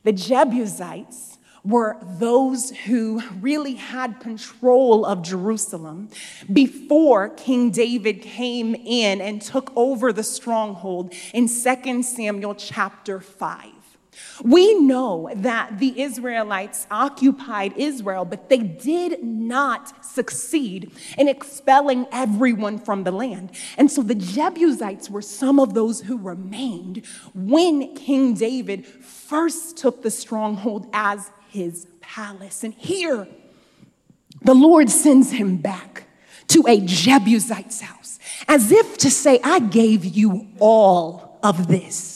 The 0.04 0.12
Jebusites 0.12 1.33
were 1.64 1.98
those 2.04 2.72
who 2.72 3.22
really 3.40 3.76
had 3.76 4.20
control 4.20 5.06
of 5.06 5.22
Jerusalem 5.24 6.10
before 6.52 7.30
King 7.30 7.72
David 7.72 8.22
came 8.22 8.76
in 8.76 9.22
and 9.22 9.42
took 9.42 9.72
over 9.76 10.12
the 10.12 10.24
stronghold 10.24 11.14
in 11.34 11.48
2 11.48 12.04
Samuel 12.04 12.56
chapter 12.56 13.20
5. 13.20 13.72
We 14.44 14.80
know 14.80 15.32
that 15.36 15.80
the 15.80 16.00
Israelites 16.02 16.86
occupied 16.92 17.74
Israel, 17.78 18.26
but 18.26 18.50
they 18.50 18.60
did 18.60 19.24
not 19.24 20.06
succeed 20.06 20.92
in 21.18 21.28
expelling 21.28 22.06
everyone 22.12 22.78
from 22.78 23.04
the 23.04 23.12
land. 23.12 23.52
And 23.78 23.90
so 23.90 24.04
the 24.04 24.16
Jebusites 24.16 25.10
were 25.10 25.22
some 25.22 25.60
of 25.60 25.74
those 25.74 26.02
who 26.02 26.18
remained 26.18 27.06
when 27.34 27.96
King 27.96 28.34
David 28.34 28.86
first 28.86 29.78
took 29.78 30.04
the 30.04 30.12
stronghold 30.12 30.88
as 30.94 31.32
his 31.54 31.88
palace. 32.02 32.64
And 32.64 32.74
here, 32.74 33.28
the 34.42 34.56
Lord 34.56 34.90
sends 34.90 35.32
him 35.32 35.58
back 35.58 36.06
to 36.48 36.66
a 36.68 36.82
Jebusite's 36.82 37.82
house, 37.82 38.20
as 38.48 38.72
if 38.72 38.98
to 38.98 39.12
say, 39.12 39.40
I 39.44 39.60
gave 39.60 40.04
you 40.04 40.48
all 40.60 41.40
of 41.44 41.68
this 41.68 42.13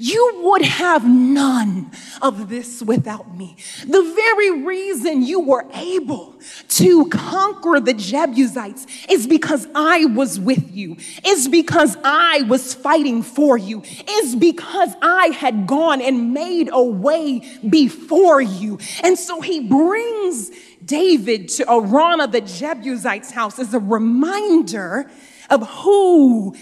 you 0.00 0.40
would 0.44 0.62
have 0.62 1.06
none 1.06 1.90
of 2.22 2.48
this 2.48 2.80
without 2.80 3.36
me. 3.36 3.56
The 3.86 4.02
very 4.02 4.62
reason 4.62 5.22
you 5.22 5.40
were 5.40 5.66
able 5.74 6.40
to 6.68 7.06
conquer 7.10 7.80
the 7.80 7.92
Jebusites 7.92 8.86
is 9.10 9.26
because 9.26 9.68
I 9.74 10.06
was 10.06 10.40
with 10.40 10.74
you, 10.74 10.96
is 11.26 11.48
because 11.48 11.98
I 12.02 12.42
was 12.48 12.72
fighting 12.72 13.22
for 13.22 13.58
you, 13.58 13.82
is 14.08 14.34
because 14.36 14.90
I 15.02 15.26
had 15.26 15.66
gone 15.66 16.00
and 16.00 16.32
made 16.32 16.70
a 16.72 16.82
way 16.82 17.46
before 17.68 18.40
you. 18.40 18.78
And 19.02 19.18
so 19.18 19.42
he 19.42 19.60
brings 19.60 20.50
David 20.82 21.50
to 21.50 21.64
Araunah 21.64 22.32
the 22.32 22.40
Jebusite's 22.40 23.32
house 23.32 23.58
as 23.58 23.74
a 23.74 23.78
reminder 23.78 25.10
of 25.50 25.68
who 25.68 26.54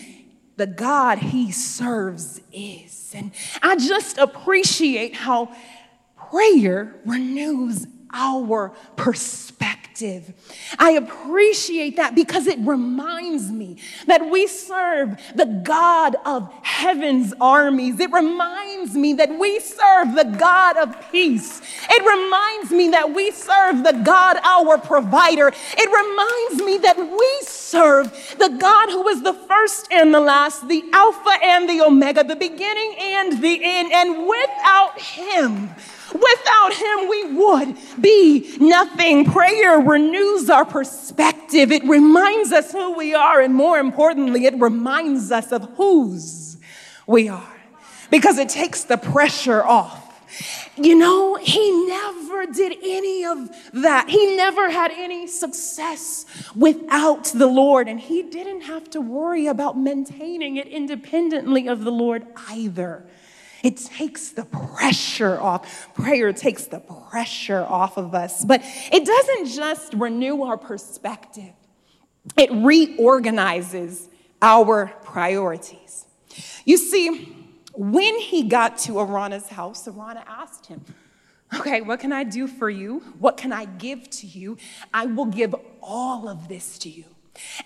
the 0.58 0.66
God 0.66 1.18
he 1.18 1.50
serves 1.50 2.40
is. 2.52 3.12
And 3.14 3.30
I 3.62 3.76
just 3.76 4.18
appreciate 4.18 5.14
how 5.14 5.54
prayer 6.16 6.96
renews 7.06 7.86
our 8.12 8.70
perspective. 8.96 10.32
I 10.78 10.92
appreciate 10.92 11.96
that 11.96 12.14
because 12.14 12.46
it 12.46 12.58
reminds 12.60 13.50
me 13.50 13.78
that 14.06 14.30
we 14.30 14.46
serve 14.46 15.20
the 15.34 15.46
God 15.64 16.14
of 16.24 16.52
heaven's 16.62 17.34
armies. 17.40 17.98
It 17.98 18.12
reminds 18.12 18.94
me 18.94 19.14
that 19.14 19.36
we 19.38 19.58
serve 19.58 20.14
the 20.14 20.36
God 20.38 20.76
of 20.76 21.10
peace. 21.10 21.60
It 21.90 22.02
reminds 22.02 22.70
me 22.70 22.90
that 22.90 23.12
we 23.12 23.32
serve 23.32 23.82
the 23.82 24.00
God, 24.04 24.36
our 24.44 24.78
provider. 24.78 25.48
It 25.48 25.90
reminds 25.90 26.64
me 26.64 26.78
that 26.78 26.96
we 26.96 27.38
serve 27.42 28.12
the 28.38 28.56
God 28.58 28.90
who 28.90 29.08
is 29.08 29.22
the 29.22 29.34
first 29.34 29.88
and 29.90 30.14
the 30.14 30.20
last, 30.20 30.68
the 30.68 30.84
Alpha 30.92 31.38
and 31.42 31.68
the 31.68 31.80
Omega, 31.80 32.22
the 32.22 32.36
beginning 32.36 32.94
and 33.00 33.42
the 33.42 33.60
end. 33.62 33.92
And 33.92 34.28
without 34.28 35.00
Him, 35.00 35.70
Without 36.12 36.72
him, 36.72 37.08
we 37.08 37.34
would 37.34 37.76
be 38.00 38.56
nothing. 38.58 39.24
Prayer 39.24 39.78
renews 39.78 40.48
our 40.48 40.64
perspective. 40.64 41.70
It 41.70 41.84
reminds 41.84 42.52
us 42.52 42.72
who 42.72 42.96
we 42.96 43.14
are, 43.14 43.40
and 43.40 43.54
more 43.54 43.78
importantly, 43.78 44.46
it 44.46 44.58
reminds 44.58 45.30
us 45.30 45.52
of 45.52 45.64
whose 45.76 46.56
we 47.06 47.28
are 47.28 47.56
because 48.10 48.38
it 48.38 48.48
takes 48.48 48.84
the 48.84 48.96
pressure 48.96 49.62
off. 49.62 50.04
You 50.76 50.94
know, 50.94 51.34
he 51.34 51.86
never 51.86 52.46
did 52.46 52.76
any 52.82 53.24
of 53.24 53.50
that. 53.72 54.08
He 54.08 54.36
never 54.36 54.70
had 54.70 54.92
any 54.92 55.26
success 55.26 56.24
without 56.54 57.24
the 57.24 57.48
Lord, 57.48 57.88
and 57.88 57.98
he 57.98 58.22
didn't 58.22 58.62
have 58.62 58.88
to 58.90 59.00
worry 59.00 59.46
about 59.46 59.76
maintaining 59.76 60.56
it 60.56 60.68
independently 60.68 61.66
of 61.66 61.84
the 61.84 61.90
Lord 61.90 62.26
either. 62.48 63.04
It 63.62 63.76
takes 63.76 64.30
the 64.30 64.44
pressure 64.44 65.40
off. 65.40 65.92
Prayer 65.94 66.32
takes 66.32 66.66
the 66.66 66.80
pressure 66.80 67.64
off 67.64 67.96
of 67.96 68.14
us. 68.14 68.44
But 68.44 68.62
it 68.92 69.04
doesn't 69.04 69.46
just 69.46 69.94
renew 69.94 70.42
our 70.42 70.56
perspective, 70.56 71.52
it 72.36 72.50
reorganizes 72.52 74.08
our 74.40 74.86
priorities. 75.02 76.06
You 76.64 76.76
see, 76.76 77.34
when 77.74 78.18
he 78.18 78.44
got 78.44 78.78
to 78.78 78.92
Araunah's 78.92 79.48
house, 79.48 79.86
Araunah 79.86 80.24
asked 80.26 80.66
him, 80.66 80.84
Okay, 81.54 81.80
what 81.80 82.00
can 82.00 82.12
I 82.12 82.24
do 82.24 82.46
for 82.46 82.68
you? 82.68 83.00
What 83.18 83.38
can 83.38 83.52
I 83.52 83.64
give 83.64 84.10
to 84.10 84.26
you? 84.26 84.58
I 84.92 85.06
will 85.06 85.26
give 85.26 85.54
all 85.80 86.28
of 86.28 86.48
this 86.48 86.78
to 86.80 86.90
you. 86.90 87.04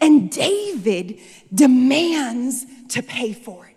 And 0.01 0.31
David 0.31 1.19
demands 1.53 2.65
to 2.91 3.03
pay 3.03 3.33
for 3.33 3.67
it 3.67 3.72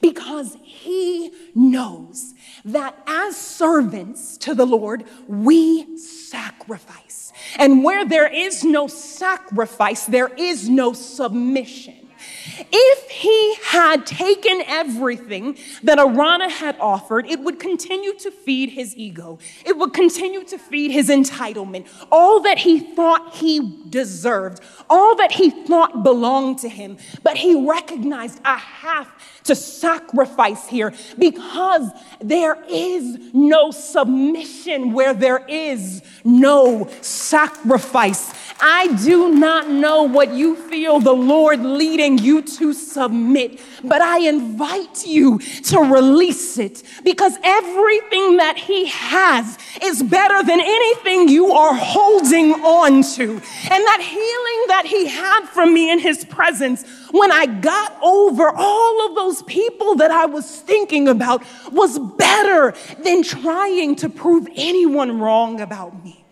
because 0.00 0.56
he 0.62 1.32
knows 1.54 2.34
that 2.64 2.96
as 3.06 3.36
servants 3.36 4.36
to 4.38 4.54
the 4.54 4.66
Lord, 4.66 5.04
we 5.26 5.96
sacrifice. 5.96 7.32
And 7.58 7.84
where 7.84 8.04
there 8.04 8.32
is 8.32 8.64
no 8.64 8.86
sacrifice, 8.86 10.06
there 10.06 10.32
is 10.36 10.68
no 10.68 10.92
submission. 10.92 12.08
If 12.46 13.10
he 13.10 13.54
had 13.62 14.06
taken 14.06 14.62
everything 14.66 15.56
that 15.82 15.98
Araunah 15.98 16.50
had 16.50 16.76
offered, 16.78 17.26
it 17.26 17.40
would 17.40 17.58
continue 17.58 18.14
to 18.18 18.30
feed 18.30 18.70
his 18.70 18.96
ego. 18.96 19.38
It 19.64 19.76
would 19.76 19.92
continue 19.92 20.44
to 20.44 20.58
feed 20.58 20.90
his 20.90 21.08
entitlement. 21.08 21.86
All 22.10 22.40
that 22.40 22.58
he 22.58 22.80
thought 22.80 23.34
he 23.34 23.86
deserved, 23.88 24.60
all 24.90 25.16
that 25.16 25.32
he 25.32 25.50
thought 25.50 26.02
belonged 26.02 26.58
to 26.60 26.68
him. 26.68 26.98
But 27.22 27.36
he 27.36 27.68
recognized, 27.68 28.40
I 28.44 28.56
have 28.56 29.10
to 29.44 29.54
sacrifice 29.54 30.66
here 30.68 30.94
because 31.18 31.90
there 32.20 32.62
is 32.68 33.18
no 33.32 33.70
submission 33.70 34.92
where 34.92 35.14
there 35.14 35.44
is 35.46 36.02
no 36.24 36.88
sacrifice. 37.00 38.32
I 38.60 38.94
do 39.04 39.34
not 39.34 39.68
know 39.68 40.04
what 40.04 40.32
you 40.32 40.56
feel 40.56 41.00
the 41.00 41.12
Lord 41.12 41.60
leading 41.60 42.18
you 42.18 42.33
to 42.42 42.72
submit, 42.72 43.60
but 43.82 44.00
I 44.00 44.20
invite 44.28 45.06
you 45.06 45.38
to 45.38 45.80
release 45.80 46.58
it 46.58 46.82
because 47.04 47.36
everything 47.42 48.36
that 48.38 48.56
He 48.56 48.86
has 48.86 49.58
is 49.82 50.02
better 50.02 50.42
than 50.42 50.60
anything 50.60 51.28
you 51.28 51.52
are 51.52 51.74
holding 51.74 52.52
on 52.52 53.02
to. 53.14 53.30
And 53.32 53.42
that 53.42 54.00
healing 54.00 54.64
that 54.68 54.84
He 54.86 55.06
had 55.06 55.46
from 55.46 55.72
me 55.74 55.90
in 55.90 55.98
His 55.98 56.24
presence 56.24 56.84
when 57.10 57.30
I 57.30 57.46
got 57.46 57.96
over 58.02 58.50
all 58.50 59.08
of 59.08 59.14
those 59.14 59.42
people 59.42 59.94
that 59.96 60.10
I 60.10 60.26
was 60.26 60.60
thinking 60.60 61.08
about 61.08 61.44
was 61.70 61.98
better 61.98 62.74
than 63.02 63.22
trying 63.22 63.96
to 63.96 64.08
prove 64.08 64.48
anyone 64.54 65.20
wrong 65.20 65.60
about 65.60 66.04
me. 66.04 66.23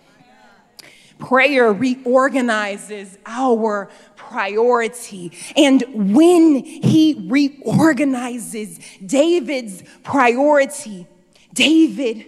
Prayer 1.18 1.72
reorganizes 1.72 3.18
our 3.26 3.90
priority. 4.16 5.32
And 5.56 5.82
when 6.16 6.64
he 6.64 7.26
reorganizes 7.28 8.78
David's 9.04 9.82
priority, 10.02 11.06
David 11.52 12.26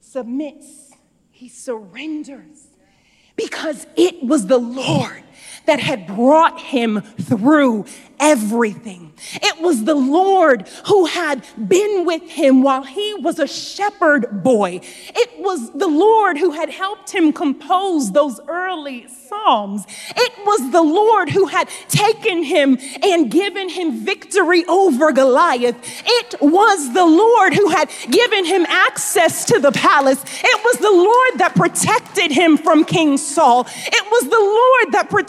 submits, 0.00 0.92
he 1.30 1.48
surrenders 1.48 2.68
because 3.36 3.86
it 3.96 4.22
was 4.22 4.46
the 4.46 4.58
Lord 4.58 5.24
that 5.66 5.80
had 5.80 6.06
brought 6.06 6.60
him 6.60 7.00
through 7.00 7.86
everything. 8.20 9.12
It 9.34 9.60
was 9.60 9.84
the 9.84 9.94
Lord 9.94 10.68
who 10.86 11.06
had 11.06 11.44
been 11.68 12.04
with 12.04 12.22
him 12.30 12.62
while 12.62 12.84
he 12.84 13.14
was 13.14 13.38
a 13.38 13.46
shepherd 13.46 14.42
boy. 14.42 14.80
It 14.82 15.30
was 15.38 15.70
the 15.72 15.88
Lord 15.88 16.38
who 16.38 16.52
had 16.52 16.70
helped 16.70 17.10
him 17.10 17.32
compose 17.32 18.12
those 18.12 18.40
early 18.48 19.06
Psalms. 19.28 19.84
It 20.16 20.32
was 20.44 20.70
the 20.70 20.82
Lord 20.82 21.28
who 21.30 21.46
had 21.46 21.68
taken 21.88 22.42
him 22.42 22.78
and 23.02 23.30
given 23.30 23.68
him 23.68 24.04
victory 24.04 24.64
over 24.66 25.12
Goliath. 25.12 25.76
It 26.06 26.36
was 26.40 26.92
the 26.92 27.04
Lord 27.04 27.54
who 27.54 27.68
had 27.68 27.90
given 28.10 28.44
him 28.44 28.64
access 28.68 29.44
to 29.46 29.58
the 29.58 29.72
palace. 29.72 30.22
It 30.24 30.64
was 30.64 30.78
the 30.78 30.90
Lord 30.90 31.38
that 31.38 31.54
protected 31.54 32.30
him 32.30 32.56
from 32.56 32.84
King 32.84 33.16
Saul. 33.16 33.66
It 33.66 34.10
was 34.10 34.24
the 34.24 34.40
Lord 34.40 34.92
that 34.92 35.10
protected 35.10 35.23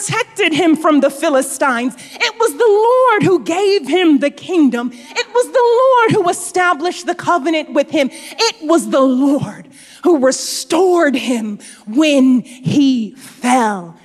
him 0.54 0.76
from 0.76 1.00
the 1.00 1.10
Philistines. 1.10 1.96
It 1.98 2.40
was 2.40 2.54
the 2.54 2.66
Lord 2.66 3.24
who 3.24 3.44
gave 3.44 3.88
him 3.88 4.20
the 4.20 4.30
kingdom. 4.32 4.92
It 4.94 5.28
was 5.34 5.46
the 5.48 6.12
Lord 6.12 6.12
who 6.12 6.30
established 6.30 7.06
the 7.06 7.16
covenant 7.16 7.74
with 7.74 7.90
him. 7.90 8.10
It 8.12 8.68
was 8.68 8.90
the 8.90 9.02
Lord 9.02 9.68
who 10.04 10.20
restored 10.20 11.16
him 11.16 11.60
when 11.88 12.42
he 12.42 13.12
fell. 13.16 13.98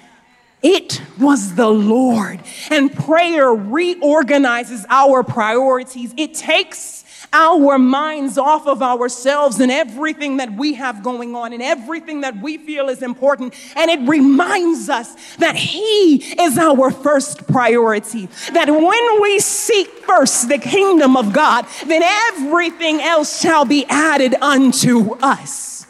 It 0.62 1.00
was 1.18 1.54
the 1.54 1.70
Lord. 1.70 2.40
And 2.70 2.92
prayer 2.92 3.50
reorganizes 3.50 4.84
our 4.90 5.22
priorities. 5.22 6.12
It 6.16 6.34
takes 6.34 7.04
our 7.32 7.78
minds 7.78 8.38
off 8.38 8.66
of 8.66 8.82
ourselves 8.82 9.60
and 9.60 9.70
everything 9.70 10.38
that 10.38 10.52
we 10.52 10.74
have 10.74 11.02
going 11.02 11.34
on 11.34 11.52
and 11.52 11.62
everything 11.62 12.22
that 12.22 12.40
we 12.40 12.58
feel 12.58 12.88
is 12.88 13.02
important. 13.02 13.54
And 13.76 13.90
it 13.90 14.08
reminds 14.08 14.88
us 14.88 15.36
that 15.36 15.56
He 15.56 16.16
is 16.40 16.58
our 16.58 16.90
first 16.90 17.46
priority. 17.46 18.28
That 18.52 18.68
when 18.68 19.22
we 19.22 19.38
seek 19.38 19.88
first 19.88 20.48
the 20.48 20.58
kingdom 20.58 21.16
of 21.16 21.32
God, 21.32 21.66
then 21.86 22.02
everything 22.02 23.00
else 23.00 23.40
shall 23.40 23.64
be 23.64 23.84
added 23.88 24.34
unto 24.34 25.14
us. 25.16 25.86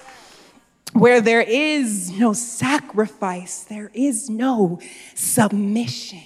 Where 0.92 1.20
there 1.20 1.42
is 1.42 2.11
no 2.11 2.33
sacrifice, 2.33 3.62
there 3.62 3.90
is 3.94 4.29
no 4.29 4.81
submission. 5.14 6.22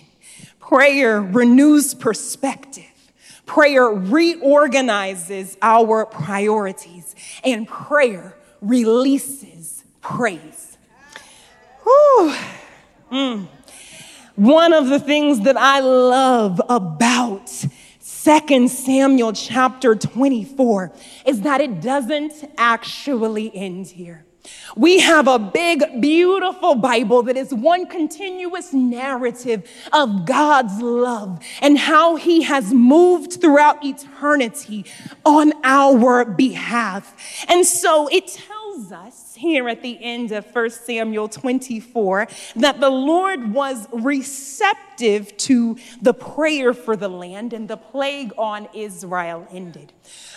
Prayer 0.59 1.21
renews 1.21 1.93
perspective. 1.93 2.94
Prayer 3.47 3.87
reorganizes 3.89 5.57
our 5.61 6.07
priorities, 6.07 7.15
and 7.45 7.69
prayer 7.69 8.35
releases 8.61 9.85
praise. 10.01 10.79
Whew. 11.83 12.35
Mm. 13.13 13.47
One 14.37 14.73
of 14.73 14.89
the 14.89 14.99
things 14.99 15.41
that 15.43 15.57
I 15.57 15.81
love 15.81 16.61
about 16.69 17.47
2 17.47 18.69
Samuel 18.69 19.33
chapter 19.33 19.95
24 19.95 20.93
is 21.27 21.43
that 21.43 21.61
it 21.61 21.81
doesn't 21.81 22.33
actually 22.57 23.55
end 23.55 23.87
here. 23.87 24.24
We 24.77 25.01
have 25.01 25.29
a 25.29 25.39
big, 25.39 26.01
beautiful 26.01 26.75
Bible 26.75 27.23
that 27.25 27.37
is 27.37 27.55
one 27.55 27.87
continuous 27.87 28.73
narrative 28.73 29.69
of 29.93 30.27
God's 30.27 30.81
love 30.81 31.41
and 31.61 31.79
how 31.79 32.17
He 32.17 32.43
has 32.43 32.73
moved 32.73 33.41
throughout 33.41 33.85
eternity 33.85 34.85
on 35.25 35.53
our 35.63 36.25
behalf. 36.25 37.15
And 37.49 37.65
so 37.67 38.09
it 38.09 38.37
tells 38.75 38.93
us 38.93 39.35
here 39.37 39.69
at 39.69 39.83
the 39.83 40.03
end 40.03 40.33
of 40.33 40.47
1 40.53 40.71
Samuel 40.71 41.29
24 41.29 42.27
that 42.57 42.81
the 42.81 42.91
Lord 42.91 43.53
was 43.53 43.87
receptive 43.93 45.37
to 45.39 45.77
the 46.03 46.15
prayer 46.15 46.73
for 46.73 46.97
the 46.97 47.09
land 47.09 47.53
and 47.53 47.69
the 47.69 47.77
plague 47.77 48.33
on 48.37 48.69
Israel 48.75 49.47
ended. 49.51 49.93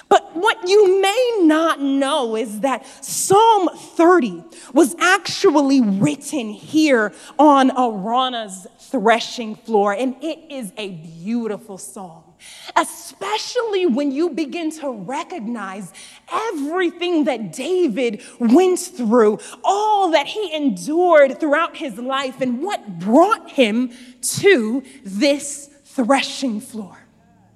But 0.10 0.36
what 0.36 0.68
you 0.68 1.02
may 1.02 1.40
not 1.42 1.82
know 1.82 2.36
is 2.36 2.62
that 2.62 2.86
Psalm 3.04 3.70
30 3.76 4.44
was 4.74 4.96
actually 5.00 5.82
written 5.82 6.50
here 6.50 7.14
on 7.40 7.72
Araunah's 7.72 8.68
threshing 8.80 9.56
floor, 9.56 9.94
and 9.94 10.16
it 10.22 10.40
is 10.50 10.72
a 10.78 10.90
beautiful 10.90 11.78
psalm. 11.78 12.27
Especially 12.76 13.86
when 13.86 14.12
you 14.12 14.30
begin 14.30 14.72
to 14.80 14.92
recognize 14.92 15.92
everything 16.32 17.26
that 17.26 17.54
David 17.54 18.22
went 18.40 18.80
through, 18.80 19.40
all 19.64 20.12
that 20.12 20.28
he 20.28 20.54
endured 20.54 21.40
throughout 21.40 21.78
his 21.78 21.98
life, 21.98 22.42
and 22.42 22.62
what 22.62 23.00
brought 23.00 23.50
him 23.50 23.92
to 24.22 24.84
this 25.04 25.70
threshing 25.86 26.62
floor. 26.62 26.98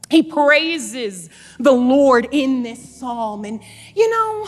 He 0.10 0.24
praises 0.24 1.30
the 1.58 1.72
Lord 1.72 2.28
in 2.32 2.64
this 2.64 2.98
psalm. 2.98 3.46
And 3.46 3.62
you 3.96 4.10
know, 4.10 4.48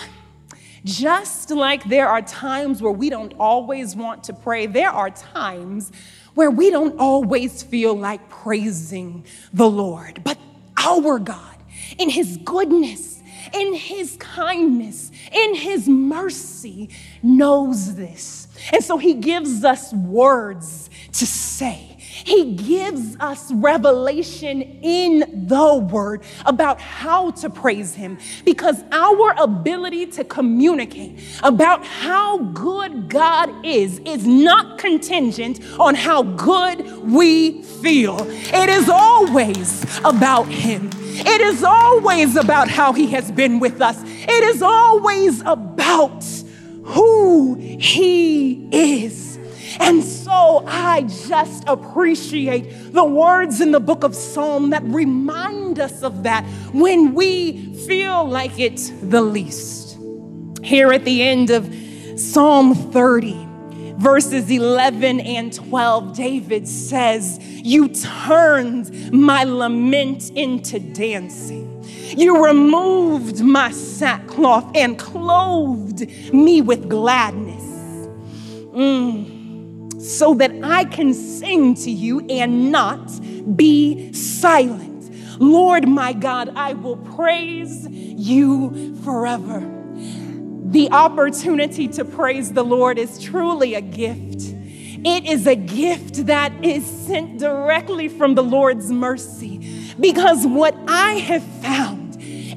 just 0.84 1.52
like 1.52 1.86
there 1.86 2.10
are 2.10 2.22
times 2.22 2.82
where 2.82 2.92
we 2.92 3.10
don't 3.10 3.34
always 3.40 3.96
want 3.96 4.26
to 4.26 4.34
pray, 4.34 4.66
there 4.66 4.90
are 4.90 5.10
times 5.10 5.92
where 6.36 6.52
we 6.52 6.70
don't 6.70 7.00
always 7.00 7.64
feel 7.64 7.94
like 7.94 8.30
praising 8.30 9.26
the 9.54 9.70
Lord. 9.70 10.24
But 10.24 10.38
our 10.78 11.20
God, 11.20 11.58
in 11.98 12.10
His 12.10 12.38
goodness, 12.38 13.22
in 13.54 13.74
His 13.74 14.18
kindness, 14.18 15.12
in 15.32 15.56
His 15.56 15.88
mercy, 15.88 16.90
knows 17.22 17.96
this. 17.96 18.48
And 18.72 18.84
so 18.84 18.98
He 18.98 19.14
gives 19.14 19.64
us 19.64 19.94
words 19.94 20.90
to 21.14 21.26
say. 21.26 21.93
He 22.24 22.56
gives 22.56 23.18
us 23.20 23.52
revelation 23.52 24.62
in 24.82 25.48
the 25.48 25.76
word 25.76 26.24
about 26.46 26.80
how 26.80 27.32
to 27.32 27.50
praise 27.50 27.94
him 27.94 28.18
because 28.46 28.84
our 28.92 29.34
ability 29.38 30.08
to 30.08 30.24
communicate 30.24 31.20
about 31.44 31.86
how 31.86 32.38
good 32.38 33.10
God 33.10 33.66
is 33.66 34.00
is 34.00 34.26
not 34.26 34.78
contingent 34.80 35.60
on 35.80 35.96
how 35.96 36.24
good 36.24 36.86
we 37.04 37.62
feel. 37.64 38.18
It 38.22 38.70
is 38.70 38.90
always 38.90 39.84
about 40.04 40.48
him. 40.48 40.90
It 41.16 41.42
is 41.42 41.64
always 41.64 42.36
about 42.36 42.70
how 42.70 42.94
he 42.94 43.08
has 43.08 43.32
been 43.32 43.60
with 43.60 43.82
us. 43.82 44.02
It 44.04 44.44
is 44.56 44.62
always 44.62 45.42
about 45.42 46.24
who 46.84 47.56
he 47.56 48.68
is. 48.72 49.23
And 49.80 50.04
so 50.04 50.64
I 50.68 51.02
just 51.28 51.64
appreciate 51.68 52.94
the 52.94 53.04
words 53.04 53.62
in 53.62 53.72
the 53.72 53.80
book 53.80 54.04
of 54.04 54.16
Psalm 54.16 54.70
that 54.72 54.84
remind 54.84 55.80
us 55.80 56.04
of 56.04 56.24
that 56.24 56.46
when 56.74 57.14
we 57.14 57.74
feel 57.88 58.26
like 58.26 58.60
it's 58.60 58.90
the 59.02 59.22
least. 59.22 59.98
Here 60.64 60.92
at 60.94 61.06
the 61.06 61.24
end 61.24 61.50
of 61.50 61.74
Psalm 62.20 62.74
30, 62.74 63.48
verses 63.98 64.50
11 64.50 65.20
and 65.22 65.52
12, 65.52 66.16
David 66.16 66.68
says, 66.68 67.40
You 67.42 67.90
turned 67.90 69.12
my 69.12 69.44
lament 69.44 70.30
into 70.32 70.80
dancing. 70.80 71.70
You 72.16 72.46
removed 72.46 73.42
my 73.42 73.72
sackcloth 73.72 74.72
and 74.76 74.98
clothed 75.00 76.08
me 76.34 76.62
with 76.62 76.88
gladness. 76.90 77.64
Mm. 78.74 79.33
So 80.04 80.34
that 80.36 80.52
I 80.64 80.84
can 80.86 81.14
sing 81.14 81.76
to 81.76 81.90
you 81.90 82.20
and 82.28 82.72
not 82.72 83.10
be 83.56 84.12
silent. 84.14 85.40
Lord 85.40 85.88
my 85.88 86.14
God, 86.14 86.52
I 86.56 86.74
will 86.74 86.98
praise 86.98 87.88
you 87.90 88.96
forever. 89.04 89.62
The 90.66 90.90
opportunity 90.92 91.88
to 91.90 92.04
praise 92.04 92.52
the 92.52 92.64
Lord 92.64 92.98
is 92.98 93.20
truly 93.20 93.76
a 93.76 93.82
gift. 93.82 94.54
It 95.06 95.26
is 95.26 95.48
a 95.48 95.56
gift 95.56 96.26
that 96.26 96.52
is 96.64 96.86
sent 96.86 97.40
directly 97.40 98.08
from 98.08 98.36
the 98.36 98.44
Lord's 98.44 98.92
mercy. 98.92 99.94
Because 100.00 100.48
what 100.48 100.76
I 100.88 101.14
have 101.14 101.44
found 101.62 102.03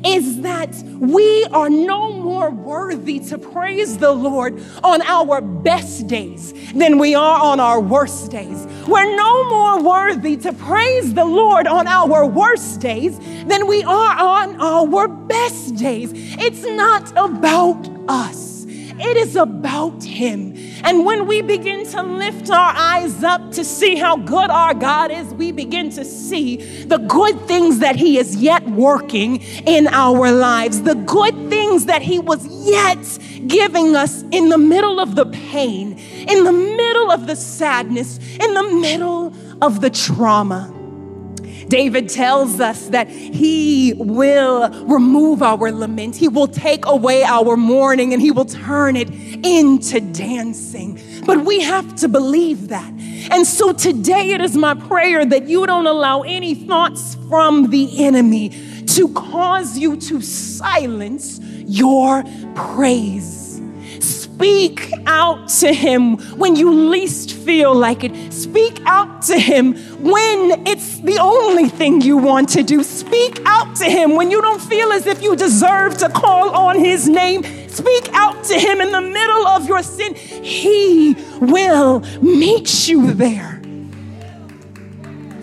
is 0.04 0.42
that 0.42 0.74
we 0.98 1.44
are 1.52 1.70
no 1.70 2.12
more 2.12 2.50
worthy 2.50 3.20
to 3.20 3.38
praise 3.38 3.98
the 3.98 4.12
Lord 4.12 4.62
on 4.82 5.02
our 5.02 5.40
best 5.40 6.06
days 6.06 6.52
than 6.72 6.98
we 6.98 7.14
are 7.14 7.40
on 7.40 7.60
our 7.60 7.80
worst 7.80 8.30
days. 8.30 8.66
We're 8.86 9.16
no 9.16 9.48
more 9.48 9.82
worthy 9.82 10.36
to 10.38 10.52
praise 10.52 11.14
the 11.14 11.24
Lord 11.24 11.66
on 11.66 11.86
our 11.86 12.26
worst 12.26 12.80
days 12.80 13.18
than 13.46 13.66
we 13.66 13.82
are 13.82 14.18
on 14.18 14.60
our 14.60 15.08
best 15.08 15.76
days. 15.76 16.10
It's 16.14 16.64
not 16.64 17.10
about 17.12 17.88
us. 18.08 18.64
It 18.98 19.16
is 19.18 19.36
about 19.36 20.02
Him. 20.02 20.55
And 20.84 21.04
when 21.04 21.26
we 21.26 21.42
begin 21.42 21.86
to 21.86 22.02
lift 22.02 22.50
our 22.50 22.72
eyes 22.76 23.22
up 23.24 23.52
to 23.52 23.64
see 23.64 23.96
how 23.96 24.16
good 24.16 24.50
our 24.50 24.74
God 24.74 25.10
is, 25.10 25.26
we 25.34 25.52
begin 25.52 25.90
to 25.90 26.04
see 26.04 26.56
the 26.84 26.98
good 26.98 27.40
things 27.48 27.78
that 27.80 27.96
He 27.96 28.18
is 28.18 28.36
yet 28.36 28.66
working 28.68 29.40
in 29.66 29.86
our 29.88 30.30
lives, 30.30 30.82
the 30.82 30.94
good 30.94 31.34
things 31.48 31.86
that 31.86 32.02
He 32.02 32.18
was 32.18 32.46
yet 32.66 33.18
giving 33.46 33.96
us 33.96 34.22
in 34.30 34.48
the 34.48 34.58
middle 34.58 35.00
of 35.00 35.14
the 35.14 35.26
pain, 35.26 35.98
in 35.98 36.44
the 36.44 36.52
middle 36.52 37.10
of 37.10 37.26
the 37.26 37.36
sadness, 37.36 38.18
in 38.40 38.54
the 38.54 38.62
middle 38.80 39.32
of 39.62 39.80
the 39.80 39.90
trauma. 39.90 40.75
David 41.68 42.08
tells 42.08 42.60
us 42.60 42.88
that 42.88 43.08
he 43.08 43.94
will 43.96 44.68
remove 44.86 45.42
our 45.42 45.72
lament, 45.72 46.16
he 46.16 46.28
will 46.28 46.48
take 46.48 46.86
away 46.86 47.22
our 47.24 47.56
mourning, 47.56 48.12
and 48.12 48.22
he 48.22 48.30
will 48.30 48.44
turn 48.44 48.96
it 48.96 49.08
into 49.44 50.00
dancing. 50.00 51.00
But 51.26 51.44
we 51.44 51.60
have 51.60 51.96
to 51.96 52.08
believe 52.08 52.68
that. 52.68 52.92
And 53.30 53.46
so 53.46 53.72
today 53.72 54.30
it 54.30 54.40
is 54.40 54.56
my 54.56 54.74
prayer 54.74 55.24
that 55.24 55.48
you 55.48 55.66
don't 55.66 55.86
allow 55.86 56.22
any 56.22 56.54
thoughts 56.54 57.16
from 57.28 57.70
the 57.70 58.04
enemy 58.04 58.50
to 58.86 59.08
cause 59.08 59.76
you 59.76 59.96
to 59.96 60.20
silence 60.20 61.40
your 61.66 62.22
praise. 62.54 63.60
Speak 64.00 64.92
out 65.06 65.48
to 65.48 65.72
him 65.72 66.18
when 66.38 66.56
you 66.56 66.72
least 66.72 67.32
feel 67.32 67.74
like 67.74 68.04
it. 68.04 68.25
Speak 68.56 68.80
out 68.86 69.20
to 69.24 69.38
him 69.38 69.74
when 70.02 70.66
it's 70.66 71.00
the 71.00 71.18
only 71.18 71.68
thing 71.68 72.00
you 72.00 72.16
want 72.16 72.48
to 72.48 72.62
do. 72.62 72.82
Speak 72.82 73.38
out 73.44 73.76
to 73.76 73.84
him 73.84 74.16
when 74.16 74.30
you 74.30 74.40
don't 74.40 74.62
feel 74.62 74.92
as 74.92 75.06
if 75.06 75.22
you 75.22 75.36
deserve 75.36 75.98
to 75.98 76.08
call 76.08 76.48
on 76.56 76.78
his 76.78 77.06
name. 77.06 77.44
Speak 77.68 78.08
out 78.14 78.44
to 78.44 78.58
him 78.58 78.80
in 78.80 78.92
the 78.92 79.02
middle 79.02 79.46
of 79.46 79.68
your 79.68 79.82
sin. 79.82 80.14
He 80.14 81.14
will 81.38 82.00
meet 82.22 82.88
you 82.88 83.12
there. 83.12 83.60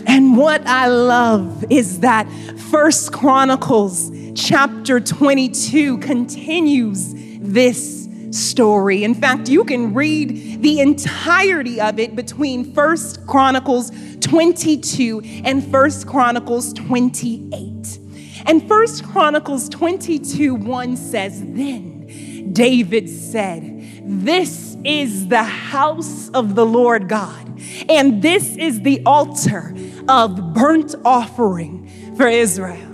And 0.08 0.36
what 0.36 0.66
I 0.66 0.88
love 0.88 1.66
is 1.70 2.00
that 2.00 2.28
First 2.72 3.14
Chronicles 3.14 4.12
chapter 4.34 5.00
22 5.00 6.00
continues 6.00 7.14
this 7.40 8.10
story. 8.32 9.04
In 9.04 9.14
fact, 9.14 9.50
you 9.50 9.64
can 9.64 9.94
read 9.94 10.53
the 10.64 10.80
entirety 10.80 11.80
of 11.82 12.00
it 12.00 12.16
between 12.16 12.74
First 12.74 13.28
Chronicles 13.28 13.92
22 14.22 15.22
and 15.44 15.70
First 15.70 16.08
Chronicles 16.08 16.72
28. 16.74 18.00
And 18.46 18.68
First 18.68 19.04
Chronicles 19.04 19.68
22 19.70 20.56
1 20.56 20.98
says, 20.98 21.42
Then 21.42 22.52
David 22.54 23.10
said, 23.10 24.02
This 24.06 24.78
is 24.86 25.28
the 25.28 25.44
house 25.44 26.30
of 26.30 26.56
the 26.56 26.66
Lord 26.66 27.10
God, 27.10 27.62
and 27.90 28.22
this 28.22 28.56
is 28.56 28.82
the 28.82 29.02
altar 29.06 29.76
of 30.08 30.54
burnt 30.54 30.96
offering 31.04 31.90
for 32.16 32.28
Israel. 32.28 32.90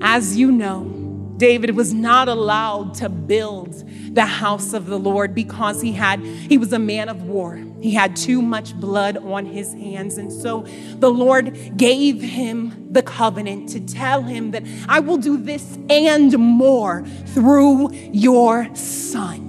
As 0.00 0.36
you 0.36 0.52
know, 0.52 0.96
David 1.36 1.76
was 1.76 1.92
not 1.92 2.28
allowed 2.28 2.94
to 2.94 3.08
build 3.08 3.84
the 4.16 4.26
house 4.26 4.72
of 4.72 4.86
the 4.86 4.98
Lord 4.98 5.34
because 5.34 5.82
he 5.82 5.92
had 5.92 6.20
he 6.20 6.56
was 6.58 6.72
a 6.72 6.78
man 6.78 7.08
of 7.10 7.22
war. 7.24 7.62
He 7.80 7.92
had 7.92 8.16
too 8.16 8.40
much 8.40 8.74
blood 8.74 9.18
on 9.18 9.44
his 9.44 9.72
hands 9.74 10.16
and 10.16 10.32
so 10.32 10.62
the 10.98 11.10
Lord 11.10 11.76
gave 11.76 12.22
him 12.22 12.88
the 12.90 13.02
covenant 13.02 13.68
to 13.70 13.80
tell 13.80 14.22
him 14.22 14.52
that 14.52 14.64
I 14.88 15.00
will 15.00 15.18
do 15.18 15.36
this 15.36 15.78
and 15.90 16.36
more 16.38 17.04
through 17.26 17.92
your 17.92 18.74
son. 18.74 19.44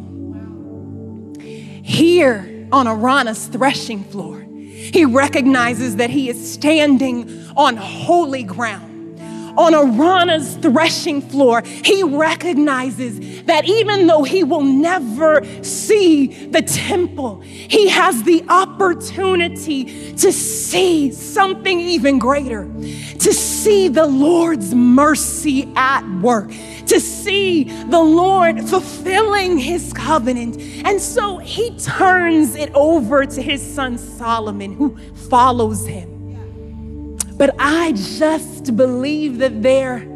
Here 1.82 2.68
on 2.74 2.88
Araunah's 2.88 3.48
threshing 3.48 4.04
floor, 4.04 4.42
he 4.42 5.06
recognizes 5.06 5.96
that 5.96 6.10
he 6.10 6.30
is 6.30 6.54
standing 6.54 7.48
on 7.56 7.78
holy 7.78 8.44
ground 8.44 8.97
on 9.58 9.74
Araunah's 9.74 10.56
threshing 10.58 11.22
floor, 11.22 11.64
he 11.64 12.04
recognizes 12.04 13.44
that 13.44 13.66
even 13.66 14.08
though 14.08 14.24
he 14.24 14.44
will 14.44 14.64
never 14.64 15.44
see 15.64 16.28
the 16.28 16.62
temple, 16.62 17.42
he 17.42 17.90
has 17.90 18.24
the 18.24 18.44
opportunity 18.50 20.14
to 20.14 20.32
see 20.32 21.12
something 21.12 21.80
even 21.80 22.20
greater, 22.20 22.66
to 23.20 23.34
see 23.34 23.88
the 23.88 24.06
Lord's 24.06 24.76
mercy 24.76 25.68
at 25.76 26.08
work, 26.22 26.50
to 26.86 27.00
see 27.00 27.64
the 27.64 28.00
Lord 28.00 28.64
fulfilling 28.70 29.58
his 29.58 29.92
covenant. 29.92 30.58
And 30.86 31.02
so 31.02 31.38
he 31.38 31.76
turns 31.78 32.56
it 32.56 32.72
over 32.74 33.26
to 33.26 33.42
his 33.42 33.62
son 33.62 33.98
Solomon, 33.98 34.74
who 34.74 34.98
follows 35.30 35.86
him. 35.88 36.17
But 37.38 37.56
I 37.60 37.92
just 37.92 38.76
believe 38.76 39.38
that 39.38 39.62
there, 39.62 40.08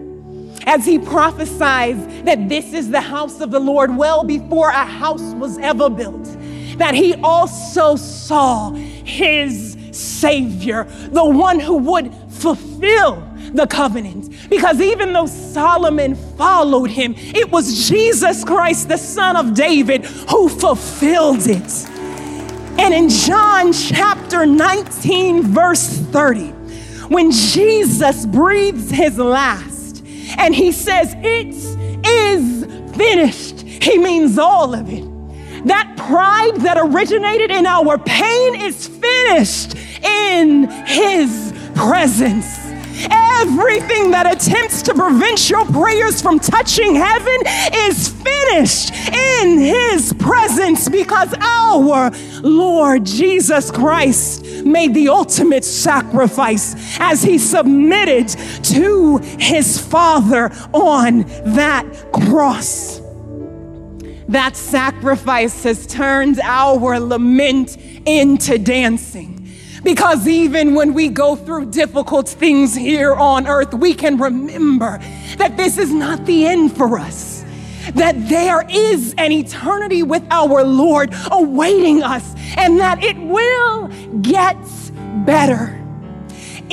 as 0.65 0.85
he 0.85 0.97
prophesies 0.97 1.97
that 2.23 2.49
this 2.49 2.73
is 2.73 2.89
the 2.89 3.01
house 3.01 3.39
of 3.41 3.51
the 3.51 3.59
Lord 3.59 3.95
well 3.95 4.23
before 4.23 4.69
a 4.69 4.85
house 4.85 5.33
was 5.35 5.57
ever 5.59 5.89
built, 5.89 6.25
that 6.77 6.95
he 6.95 7.13
also 7.15 7.95
saw 7.95 8.71
his 8.71 9.77
Savior, 9.91 10.85
the 11.11 11.25
one 11.25 11.59
who 11.59 11.77
would 11.77 12.13
fulfill 12.29 13.27
the 13.53 13.67
covenant. 13.67 14.49
Because 14.49 14.81
even 14.81 15.13
though 15.13 15.27
Solomon 15.27 16.15
followed 16.37 16.89
him, 16.89 17.13
it 17.17 17.51
was 17.51 17.87
Jesus 17.87 18.43
Christ, 18.43 18.87
the 18.87 18.97
Son 18.97 19.35
of 19.35 19.53
David, 19.53 20.05
who 20.05 20.49
fulfilled 20.49 21.47
it. 21.47 21.87
And 22.79 22.93
in 22.93 23.09
John 23.09 23.73
chapter 23.73 24.45
19, 24.45 25.43
verse 25.43 25.87
30, 25.87 26.53
when 27.11 27.31
Jesus 27.31 28.25
breathes 28.25 28.89
his 28.89 29.17
last 29.17 30.03
and 30.37 30.55
he 30.55 30.71
says, 30.71 31.13
It 31.17 31.53
is 32.07 32.65
finished, 32.95 33.61
he 33.61 33.97
means 33.97 34.37
all 34.37 34.73
of 34.73 34.89
it. 34.89 35.05
That 35.67 35.93
pride 35.97 36.55
that 36.61 36.77
originated 36.77 37.51
in 37.51 37.65
our 37.65 37.97
pain 37.97 38.61
is 38.61 38.87
finished 38.87 39.75
in 40.03 40.69
his 40.85 41.53
presence. 41.75 42.70
Everything 43.09 44.11
that 44.11 44.27
attempts 44.31 44.81
to 44.83 44.93
prevent 44.93 45.49
your 45.49 45.65
prayers 45.65 46.21
from 46.21 46.39
touching 46.39 46.95
heaven 46.95 47.37
is 47.73 48.09
finished 48.09 48.93
in 48.93 49.59
His 49.59 50.13
presence 50.13 50.89
because 50.89 51.33
our 51.39 52.11
Lord 52.41 53.05
Jesus 53.05 53.71
Christ 53.71 54.45
made 54.65 54.93
the 54.93 55.09
ultimate 55.09 55.63
sacrifice 55.63 56.99
as 56.99 57.23
He 57.23 57.37
submitted 57.37 58.29
to 58.65 59.17
His 59.17 59.79
Father 59.79 60.51
on 60.73 61.23
that 61.53 61.85
cross. 62.13 63.01
That 64.27 64.55
sacrifice 64.55 65.63
has 65.63 65.85
turned 65.85 66.39
our 66.39 66.99
lament 66.99 67.75
into 68.05 68.57
dancing. 68.57 69.40
Because 69.83 70.27
even 70.27 70.75
when 70.75 70.93
we 70.93 71.09
go 71.09 71.35
through 71.35 71.71
difficult 71.71 72.29
things 72.29 72.75
here 72.75 73.13
on 73.13 73.47
earth, 73.47 73.73
we 73.73 73.93
can 73.93 74.17
remember 74.17 74.99
that 75.37 75.57
this 75.57 75.77
is 75.77 75.91
not 75.91 76.25
the 76.25 76.45
end 76.45 76.75
for 76.77 76.99
us. 76.99 77.43
That 77.95 78.29
there 78.29 78.63
is 78.69 79.15
an 79.17 79.31
eternity 79.31 80.03
with 80.03 80.23
our 80.29 80.63
Lord 80.63 81.13
awaiting 81.31 82.03
us, 82.03 82.35
and 82.57 82.79
that 82.79 83.03
it 83.03 83.17
will 83.17 83.87
get 84.21 84.57
better. 85.25 85.77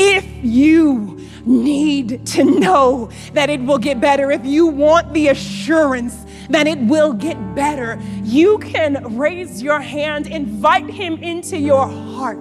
if 0.00 0.24
you 0.44 1.18
need 1.44 2.24
to 2.24 2.44
know 2.44 3.10
that 3.32 3.50
it 3.50 3.60
will 3.60 3.78
get 3.78 4.00
better, 4.00 4.30
if 4.30 4.44
you 4.44 4.66
want 4.66 5.12
the 5.12 5.28
assurance 5.28 6.24
that 6.50 6.66
it 6.68 6.78
will 6.78 7.12
get 7.12 7.36
better, 7.54 7.98
you 8.22 8.58
can 8.58 9.16
raise 9.16 9.60
your 9.60 9.80
hand, 9.80 10.26
invite 10.28 10.88
Him 10.88 11.14
into 11.14 11.58
your 11.58 11.86
heart 11.86 12.38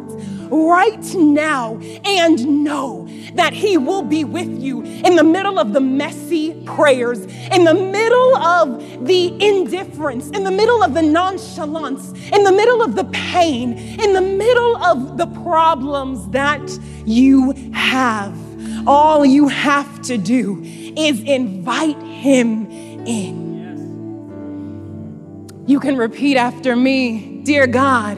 right 0.51 1.13
now, 1.15 1.77
and 2.05 2.63
know 2.63 3.07
that 3.35 3.53
He 3.53 3.77
will 3.77 4.01
be 4.01 4.23
with 4.23 4.61
you 4.61 4.81
in 4.81 5.15
the 5.15 5.23
middle 5.23 5.59
of 5.59 5.73
the 5.73 5.81
messy 5.81 6.53
prayers, 6.65 7.25
in 7.51 7.63
the 7.63 7.73
middle 7.73 8.37
of 8.37 9.05
the 9.05 9.45
indifference, 9.45 10.29
in 10.29 10.43
the 10.43 10.51
middle 10.51 10.83
of 10.83 10.93
the 10.93 11.01
nonchalance, 11.01 12.11
in 12.31 12.43
the 12.43 12.51
middle 12.51 12.81
of 12.81 12.95
the 12.95 13.05
pain, 13.05 13.77
in 13.77 14.13
the 14.13 14.21
middle 14.21 14.77
of 14.77 15.17
the 15.17 15.27
problems 15.43 16.27
that 16.29 16.61
you 17.05 17.53
have. 17.73 18.35
All 18.87 19.25
you 19.25 19.47
have 19.47 20.01
to 20.03 20.17
do 20.17 20.61
is 20.63 21.21
invite 21.21 22.01
Him 22.01 22.69
in. 23.05 23.47
You 25.67 25.79
can 25.81 25.97
repeat 25.97 26.37
after 26.37 26.75
me 26.75 27.41
Dear 27.43 27.65
God, 27.65 28.17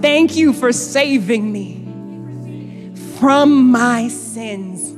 thank 0.00 0.36
you 0.36 0.52
for 0.52 0.72
saving 0.72 1.52
me 1.52 2.92
from 3.18 3.70
my 3.70 4.08
sins. 4.08 4.96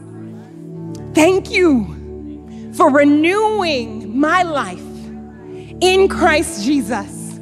Thank 1.15 1.51
you 1.51 2.73
for 2.75 2.91
renewing 2.91 4.19
my 4.19 4.43
life 4.43 4.81
in 5.81 6.09
Christ 6.09 6.65
Jesus. 6.65 7.39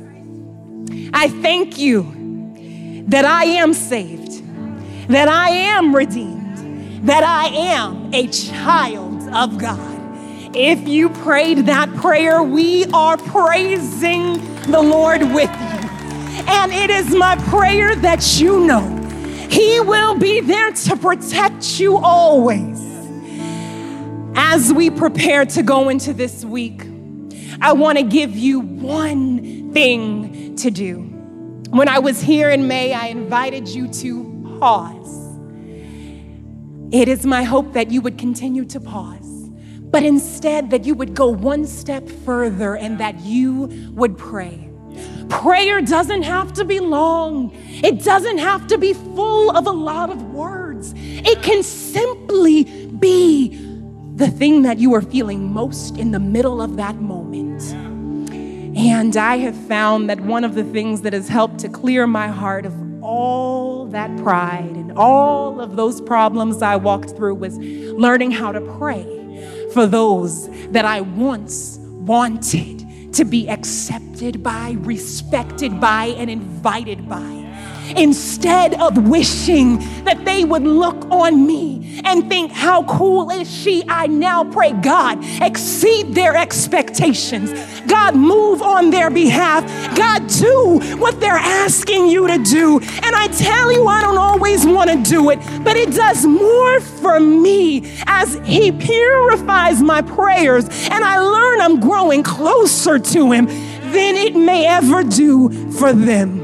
I 1.12 1.28
thank 1.28 1.78
you 1.78 3.04
that 3.08 3.24
I 3.24 3.44
am 3.44 3.74
saved, 3.74 4.42
that 5.08 5.28
I 5.28 5.50
am 5.50 5.94
redeemed, 5.94 7.06
that 7.06 7.22
I 7.22 7.46
am 7.48 8.12
a 8.14 8.26
child 8.28 9.22
of 9.34 9.58
God. 9.58 9.98
If 10.56 10.88
you 10.88 11.10
prayed 11.10 11.58
that 11.66 11.94
prayer, 11.96 12.42
we 12.42 12.86
are 12.86 13.16
praising 13.16 14.34
the 14.70 14.80
Lord 14.80 15.20
with 15.32 15.50
you. 15.50 15.79
And 16.46 16.72
it 16.72 16.90
is 16.90 17.14
my 17.14 17.36
prayer 17.48 17.94
that 17.96 18.40
you 18.40 18.66
know 18.66 18.80
He 19.50 19.80
will 19.80 20.18
be 20.18 20.40
there 20.40 20.72
to 20.72 20.96
protect 20.96 21.80
you 21.80 21.96
always. 21.96 22.80
As 24.34 24.72
we 24.72 24.90
prepare 24.90 25.44
to 25.44 25.62
go 25.62 25.88
into 25.88 26.12
this 26.12 26.44
week, 26.44 26.82
I 27.60 27.72
want 27.72 27.98
to 27.98 28.04
give 28.04 28.36
you 28.36 28.60
one 28.60 29.72
thing 29.72 30.56
to 30.56 30.70
do. 30.70 31.00
When 31.70 31.88
I 31.88 31.98
was 31.98 32.20
here 32.20 32.50
in 32.50 32.68
May, 32.68 32.92
I 32.92 33.06
invited 33.06 33.68
you 33.68 33.88
to 33.88 34.58
pause. 34.60 35.16
It 36.92 37.08
is 37.08 37.24
my 37.26 37.42
hope 37.42 37.72
that 37.74 37.90
you 37.90 38.00
would 38.00 38.18
continue 38.18 38.64
to 38.66 38.80
pause 38.80 39.30
but 39.90 40.04
instead 40.04 40.70
that 40.70 40.84
you 40.84 40.94
would 40.94 41.14
go 41.14 41.28
one 41.28 41.66
step 41.66 42.08
further 42.08 42.76
and 42.76 42.98
that 42.98 43.20
you 43.20 43.90
would 43.92 44.16
pray. 44.16 44.69
Prayer 45.28 45.80
doesn't 45.80 46.22
have 46.22 46.52
to 46.54 46.64
be 46.64 46.80
long, 46.80 47.52
it 47.54 48.02
doesn't 48.02 48.38
have 48.38 48.66
to 48.68 48.78
be 48.78 48.92
full 48.92 49.50
of 49.56 49.66
a 49.66 49.70
lot 49.70 50.10
of 50.10 50.32
words. 50.32 50.92
It 50.96 51.42
can 51.42 51.62
simply 51.62 52.64
be 52.98 53.56
the 54.16 54.28
thing 54.28 54.62
that 54.62 54.78
you 54.78 54.94
are 54.94 55.02
feeling 55.02 55.52
most 55.52 55.96
in 55.96 56.10
the 56.10 56.20
middle 56.20 56.60
of 56.60 56.76
that 56.76 56.96
moment. 56.96 57.62
And 58.76 59.16
I 59.16 59.38
have 59.38 59.56
found 59.66 60.08
that 60.10 60.20
one 60.20 60.44
of 60.44 60.54
the 60.54 60.64
things 60.64 61.02
that 61.02 61.12
has 61.12 61.28
helped 61.28 61.58
to 61.60 61.68
clear 61.68 62.06
my 62.06 62.28
heart 62.28 62.66
of 62.66 62.74
all 63.02 63.86
that 63.86 64.14
pride 64.18 64.70
and 64.76 64.92
all 64.92 65.60
of 65.60 65.76
those 65.76 66.00
problems 66.00 66.62
I 66.62 66.76
walked 66.76 67.10
through 67.10 67.34
was 67.36 67.58
learning 67.58 68.30
how 68.30 68.52
to 68.52 68.60
pray 68.78 69.04
for 69.72 69.86
those 69.86 70.48
that 70.70 70.84
I 70.84 71.00
once 71.00 71.78
wanted 71.78 72.79
to 73.12 73.24
be 73.24 73.48
accepted 73.48 74.42
by, 74.42 74.76
respected 74.80 75.80
by, 75.80 76.06
and 76.18 76.30
invited 76.30 77.08
by 77.08 77.40
instead 77.96 78.80
of 78.80 79.08
wishing 79.08 79.78
that 80.04 80.24
they 80.24 80.44
would 80.44 80.62
look 80.62 81.04
on 81.10 81.46
me 81.46 82.00
and 82.04 82.28
think, 82.28 82.52
How 82.52 82.84
cool 82.84 83.30
is 83.30 83.50
she? 83.50 83.84
I 83.88 84.06
now 84.06 84.44
pray, 84.44 84.72
God, 84.72 85.18
exceed 85.42 86.14
their 86.14 86.36
expectations. 86.36 87.52
God, 87.86 88.14
move 88.14 88.62
on 88.62 88.90
their 88.90 89.10
behalf. 89.10 89.64
God, 90.00 90.26
do 90.28 90.96
what 90.96 91.20
they're 91.20 91.34
asking 91.34 92.06
you 92.08 92.26
to 92.26 92.38
do. 92.38 92.78
And 92.80 93.14
I 93.14 93.28
tell 93.28 93.70
you, 93.70 93.86
I 93.86 94.00
don't 94.00 94.16
always 94.16 94.64
want 94.64 94.88
to 94.88 95.02
do 95.02 95.28
it, 95.28 95.38
but 95.62 95.76
it 95.76 95.94
does 95.94 96.24
more 96.24 96.80
for 96.80 97.20
me 97.20 97.82
as 98.06 98.34
He 98.44 98.72
purifies 98.72 99.82
my 99.82 100.00
prayers 100.00 100.64
and 100.90 101.04
I 101.04 101.18
learn 101.18 101.60
I'm 101.60 101.80
growing 101.80 102.22
closer 102.22 102.98
to 102.98 103.30
Him 103.30 103.44
than 103.46 104.16
it 104.16 104.34
may 104.34 104.66
ever 104.66 105.02
do 105.04 105.50
for 105.72 105.92
them 105.92 106.40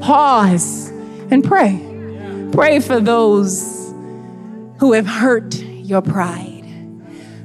pause 0.00 0.88
and 1.30 1.44
pray. 1.44 1.78
Pray 2.52 2.80
for 2.80 3.00
those 3.00 3.92
who 4.78 4.92
have 4.92 5.06
hurt 5.06 5.54
your 5.56 6.02
pride. 6.02 6.64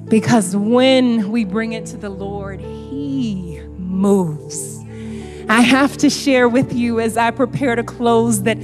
Because 0.08 0.56
when 0.56 1.32
we 1.32 1.46
bring 1.46 1.74
it 1.74 1.86
to 1.88 1.98
the 1.98 2.10
Lord, 2.10 2.60
He 2.60 3.62
moves. 3.78 4.75
I 5.48 5.62
have 5.62 5.98
to 5.98 6.10
share 6.10 6.50
with 6.50 6.74
you 6.74 7.00
as 7.00 7.18
I 7.18 7.30
prepare 7.32 7.76
to 7.76 7.84
close 7.84 8.44
that, 8.44 8.58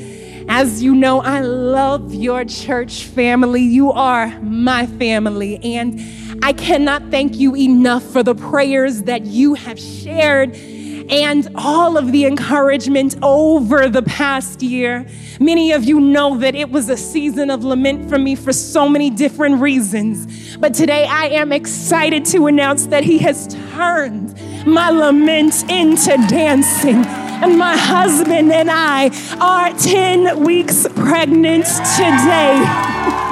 as 0.50 0.82
you 0.82 0.96
know, 0.96 1.22
I 1.22 1.42
love 1.42 2.14
your 2.14 2.44
church 2.44 3.06
family. 3.06 3.62
You 3.62 3.92
are 3.92 4.28
my 4.42 4.88
family. 4.88 5.58
And 5.64 6.02
I 6.44 6.54
cannot 6.54 7.12
thank 7.12 7.36
you 7.36 7.56
enough 7.56 8.04
for 8.04 8.24
the 8.24 8.34
prayers 8.34 9.04
that 9.04 9.26
you 9.26 9.54
have 9.54 9.80
shared 9.80 10.56
and 11.12 11.50
all 11.56 11.98
of 11.98 12.12
the 12.14 12.26
encouragement 12.26 13.16
over 13.22 13.90
the 13.90 14.02
past 14.02 14.64
year. 14.64 15.06
Many 15.40 15.74
of 15.74 15.84
you 15.84 16.00
know 16.00 16.38
that 16.38 16.56
it 16.56 16.72
was 16.72 16.90
a 16.90 16.96
season 16.96 17.50
of 17.50 17.64
lament 17.64 18.10
for 18.10 18.18
me 18.18 18.36
for 18.36 18.54
so 18.54 18.88
many 18.88 19.10
different 19.10 19.62
reasons. 19.62 20.56
But 20.58 20.74
today 20.74 21.06
I 21.06 21.26
am 21.26 21.52
excited 21.52 22.26
to 22.28 22.48
announce 22.48 22.88
that 22.88 23.04
He 23.04 23.18
has 23.20 23.54
turned 23.74 24.36
my 24.66 24.90
lament 24.90 25.70
into 25.70 26.16
dancing. 26.30 27.04
And 27.44 27.58
my 27.58 27.76
husband 27.76 28.52
and 28.52 28.70
I 28.72 29.10
are 29.42 29.78
10 29.78 30.44
weeks 30.44 30.88
pregnant 30.96 31.66
today. 31.66 33.28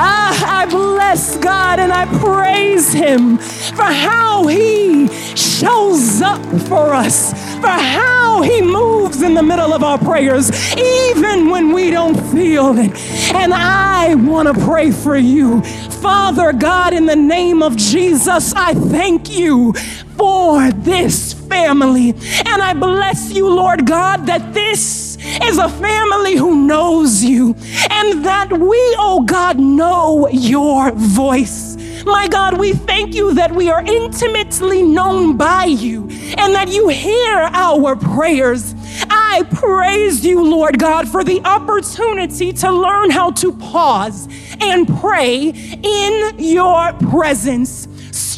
Ah, 0.00 0.60
I 0.62 0.66
bless 0.66 1.36
God 1.38 1.80
and 1.80 1.92
I 1.92 2.06
praise 2.20 2.92
Him 2.92 3.38
for 3.38 3.82
how 3.82 4.46
He 4.46 5.08
shows 5.34 6.22
up 6.22 6.40
for 6.68 6.94
us, 6.94 7.32
for 7.56 7.66
how 7.66 8.42
He 8.42 8.62
moves 8.62 9.22
in 9.22 9.34
the 9.34 9.42
middle 9.42 9.74
of 9.74 9.82
our 9.82 9.98
prayers, 9.98 10.52
even 10.76 11.50
when 11.50 11.72
we 11.72 11.90
don't 11.90 12.14
feel 12.30 12.78
it. 12.78 12.92
And 13.34 13.52
I 13.52 14.14
want 14.14 14.54
to 14.54 14.64
pray 14.64 14.92
for 14.92 15.16
you. 15.16 15.62
Father 15.62 16.52
God, 16.52 16.92
in 16.92 17.06
the 17.06 17.16
name 17.16 17.60
of 17.60 17.76
Jesus, 17.76 18.52
I 18.54 18.74
thank 18.74 19.28
you 19.28 19.72
for 20.16 20.70
this 20.70 21.32
family. 21.32 22.10
And 22.10 22.62
I 22.62 22.72
bless 22.74 23.32
you, 23.32 23.48
Lord 23.48 23.84
God, 23.84 24.26
that 24.26 24.54
this 24.54 25.07
is 25.44 25.58
a 25.58 25.68
family 25.68 26.36
who 26.36 26.66
knows 26.66 27.22
you 27.22 27.54
and 27.90 28.24
that 28.24 28.52
we, 28.52 28.78
oh 28.98 29.24
God, 29.26 29.58
know 29.58 30.28
your 30.28 30.92
voice. 30.92 31.76
My 32.04 32.28
God, 32.28 32.58
we 32.58 32.72
thank 32.72 33.14
you 33.14 33.34
that 33.34 33.52
we 33.52 33.70
are 33.70 33.82
intimately 33.84 34.82
known 34.82 35.36
by 35.36 35.64
you 35.64 36.02
and 36.38 36.54
that 36.54 36.68
you 36.68 36.88
hear 36.88 37.36
our 37.52 37.96
prayers. 37.96 38.74
I 39.10 39.42
praise 39.50 40.24
you, 40.24 40.44
Lord 40.44 40.78
God, 40.78 41.08
for 41.08 41.22
the 41.24 41.40
opportunity 41.44 42.52
to 42.54 42.70
learn 42.70 43.10
how 43.10 43.32
to 43.32 43.52
pause 43.52 44.28
and 44.60 44.88
pray 45.00 45.48
in 45.48 46.34
your 46.38 46.92
presence 46.94 47.88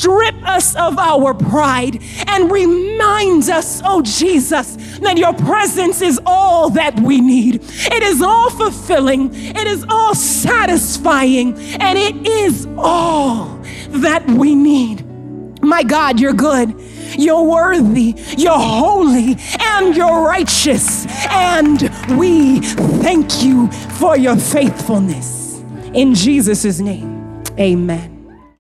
strip 0.01 0.35
us 0.49 0.75
of 0.77 0.99
our 0.99 1.35
pride 1.35 2.03
and 2.27 2.51
remind 2.51 3.49
us, 3.51 3.83
oh 3.85 4.01
Jesus, 4.01 4.77
that 5.01 5.19
your 5.19 5.35
presence 5.35 6.01
is 6.01 6.19
all 6.25 6.71
that 6.71 6.99
we 7.01 7.21
need. 7.21 7.57
It 7.63 8.03
is 8.03 8.23
all 8.23 8.49
fulfilling, 8.49 9.31
it 9.35 9.67
is 9.67 9.85
all 9.91 10.15
satisfying, 10.15 11.53
and 11.81 11.99
it 11.99 12.27
is 12.27 12.67
all 12.79 13.61
that 13.91 14.27
we 14.27 14.55
need. 14.55 15.05
My 15.63 15.83
God, 15.83 16.19
you're 16.19 16.33
good. 16.33 16.75
You're 17.19 17.43
worthy, 17.43 18.15
you're 18.39 18.53
holy, 18.57 19.37
and 19.61 19.97
you're 19.97 20.23
righteous. 20.23 21.07
And 21.29 21.83
we 22.17 22.61
thank 22.61 23.43
you 23.43 23.71
for 23.99 24.17
your 24.17 24.37
faithfulness. 24.37 25.61
In 25.93 26.15
Jesus' 26.15 26.79
name, 26.79 27.43
amen. 27.59 28.20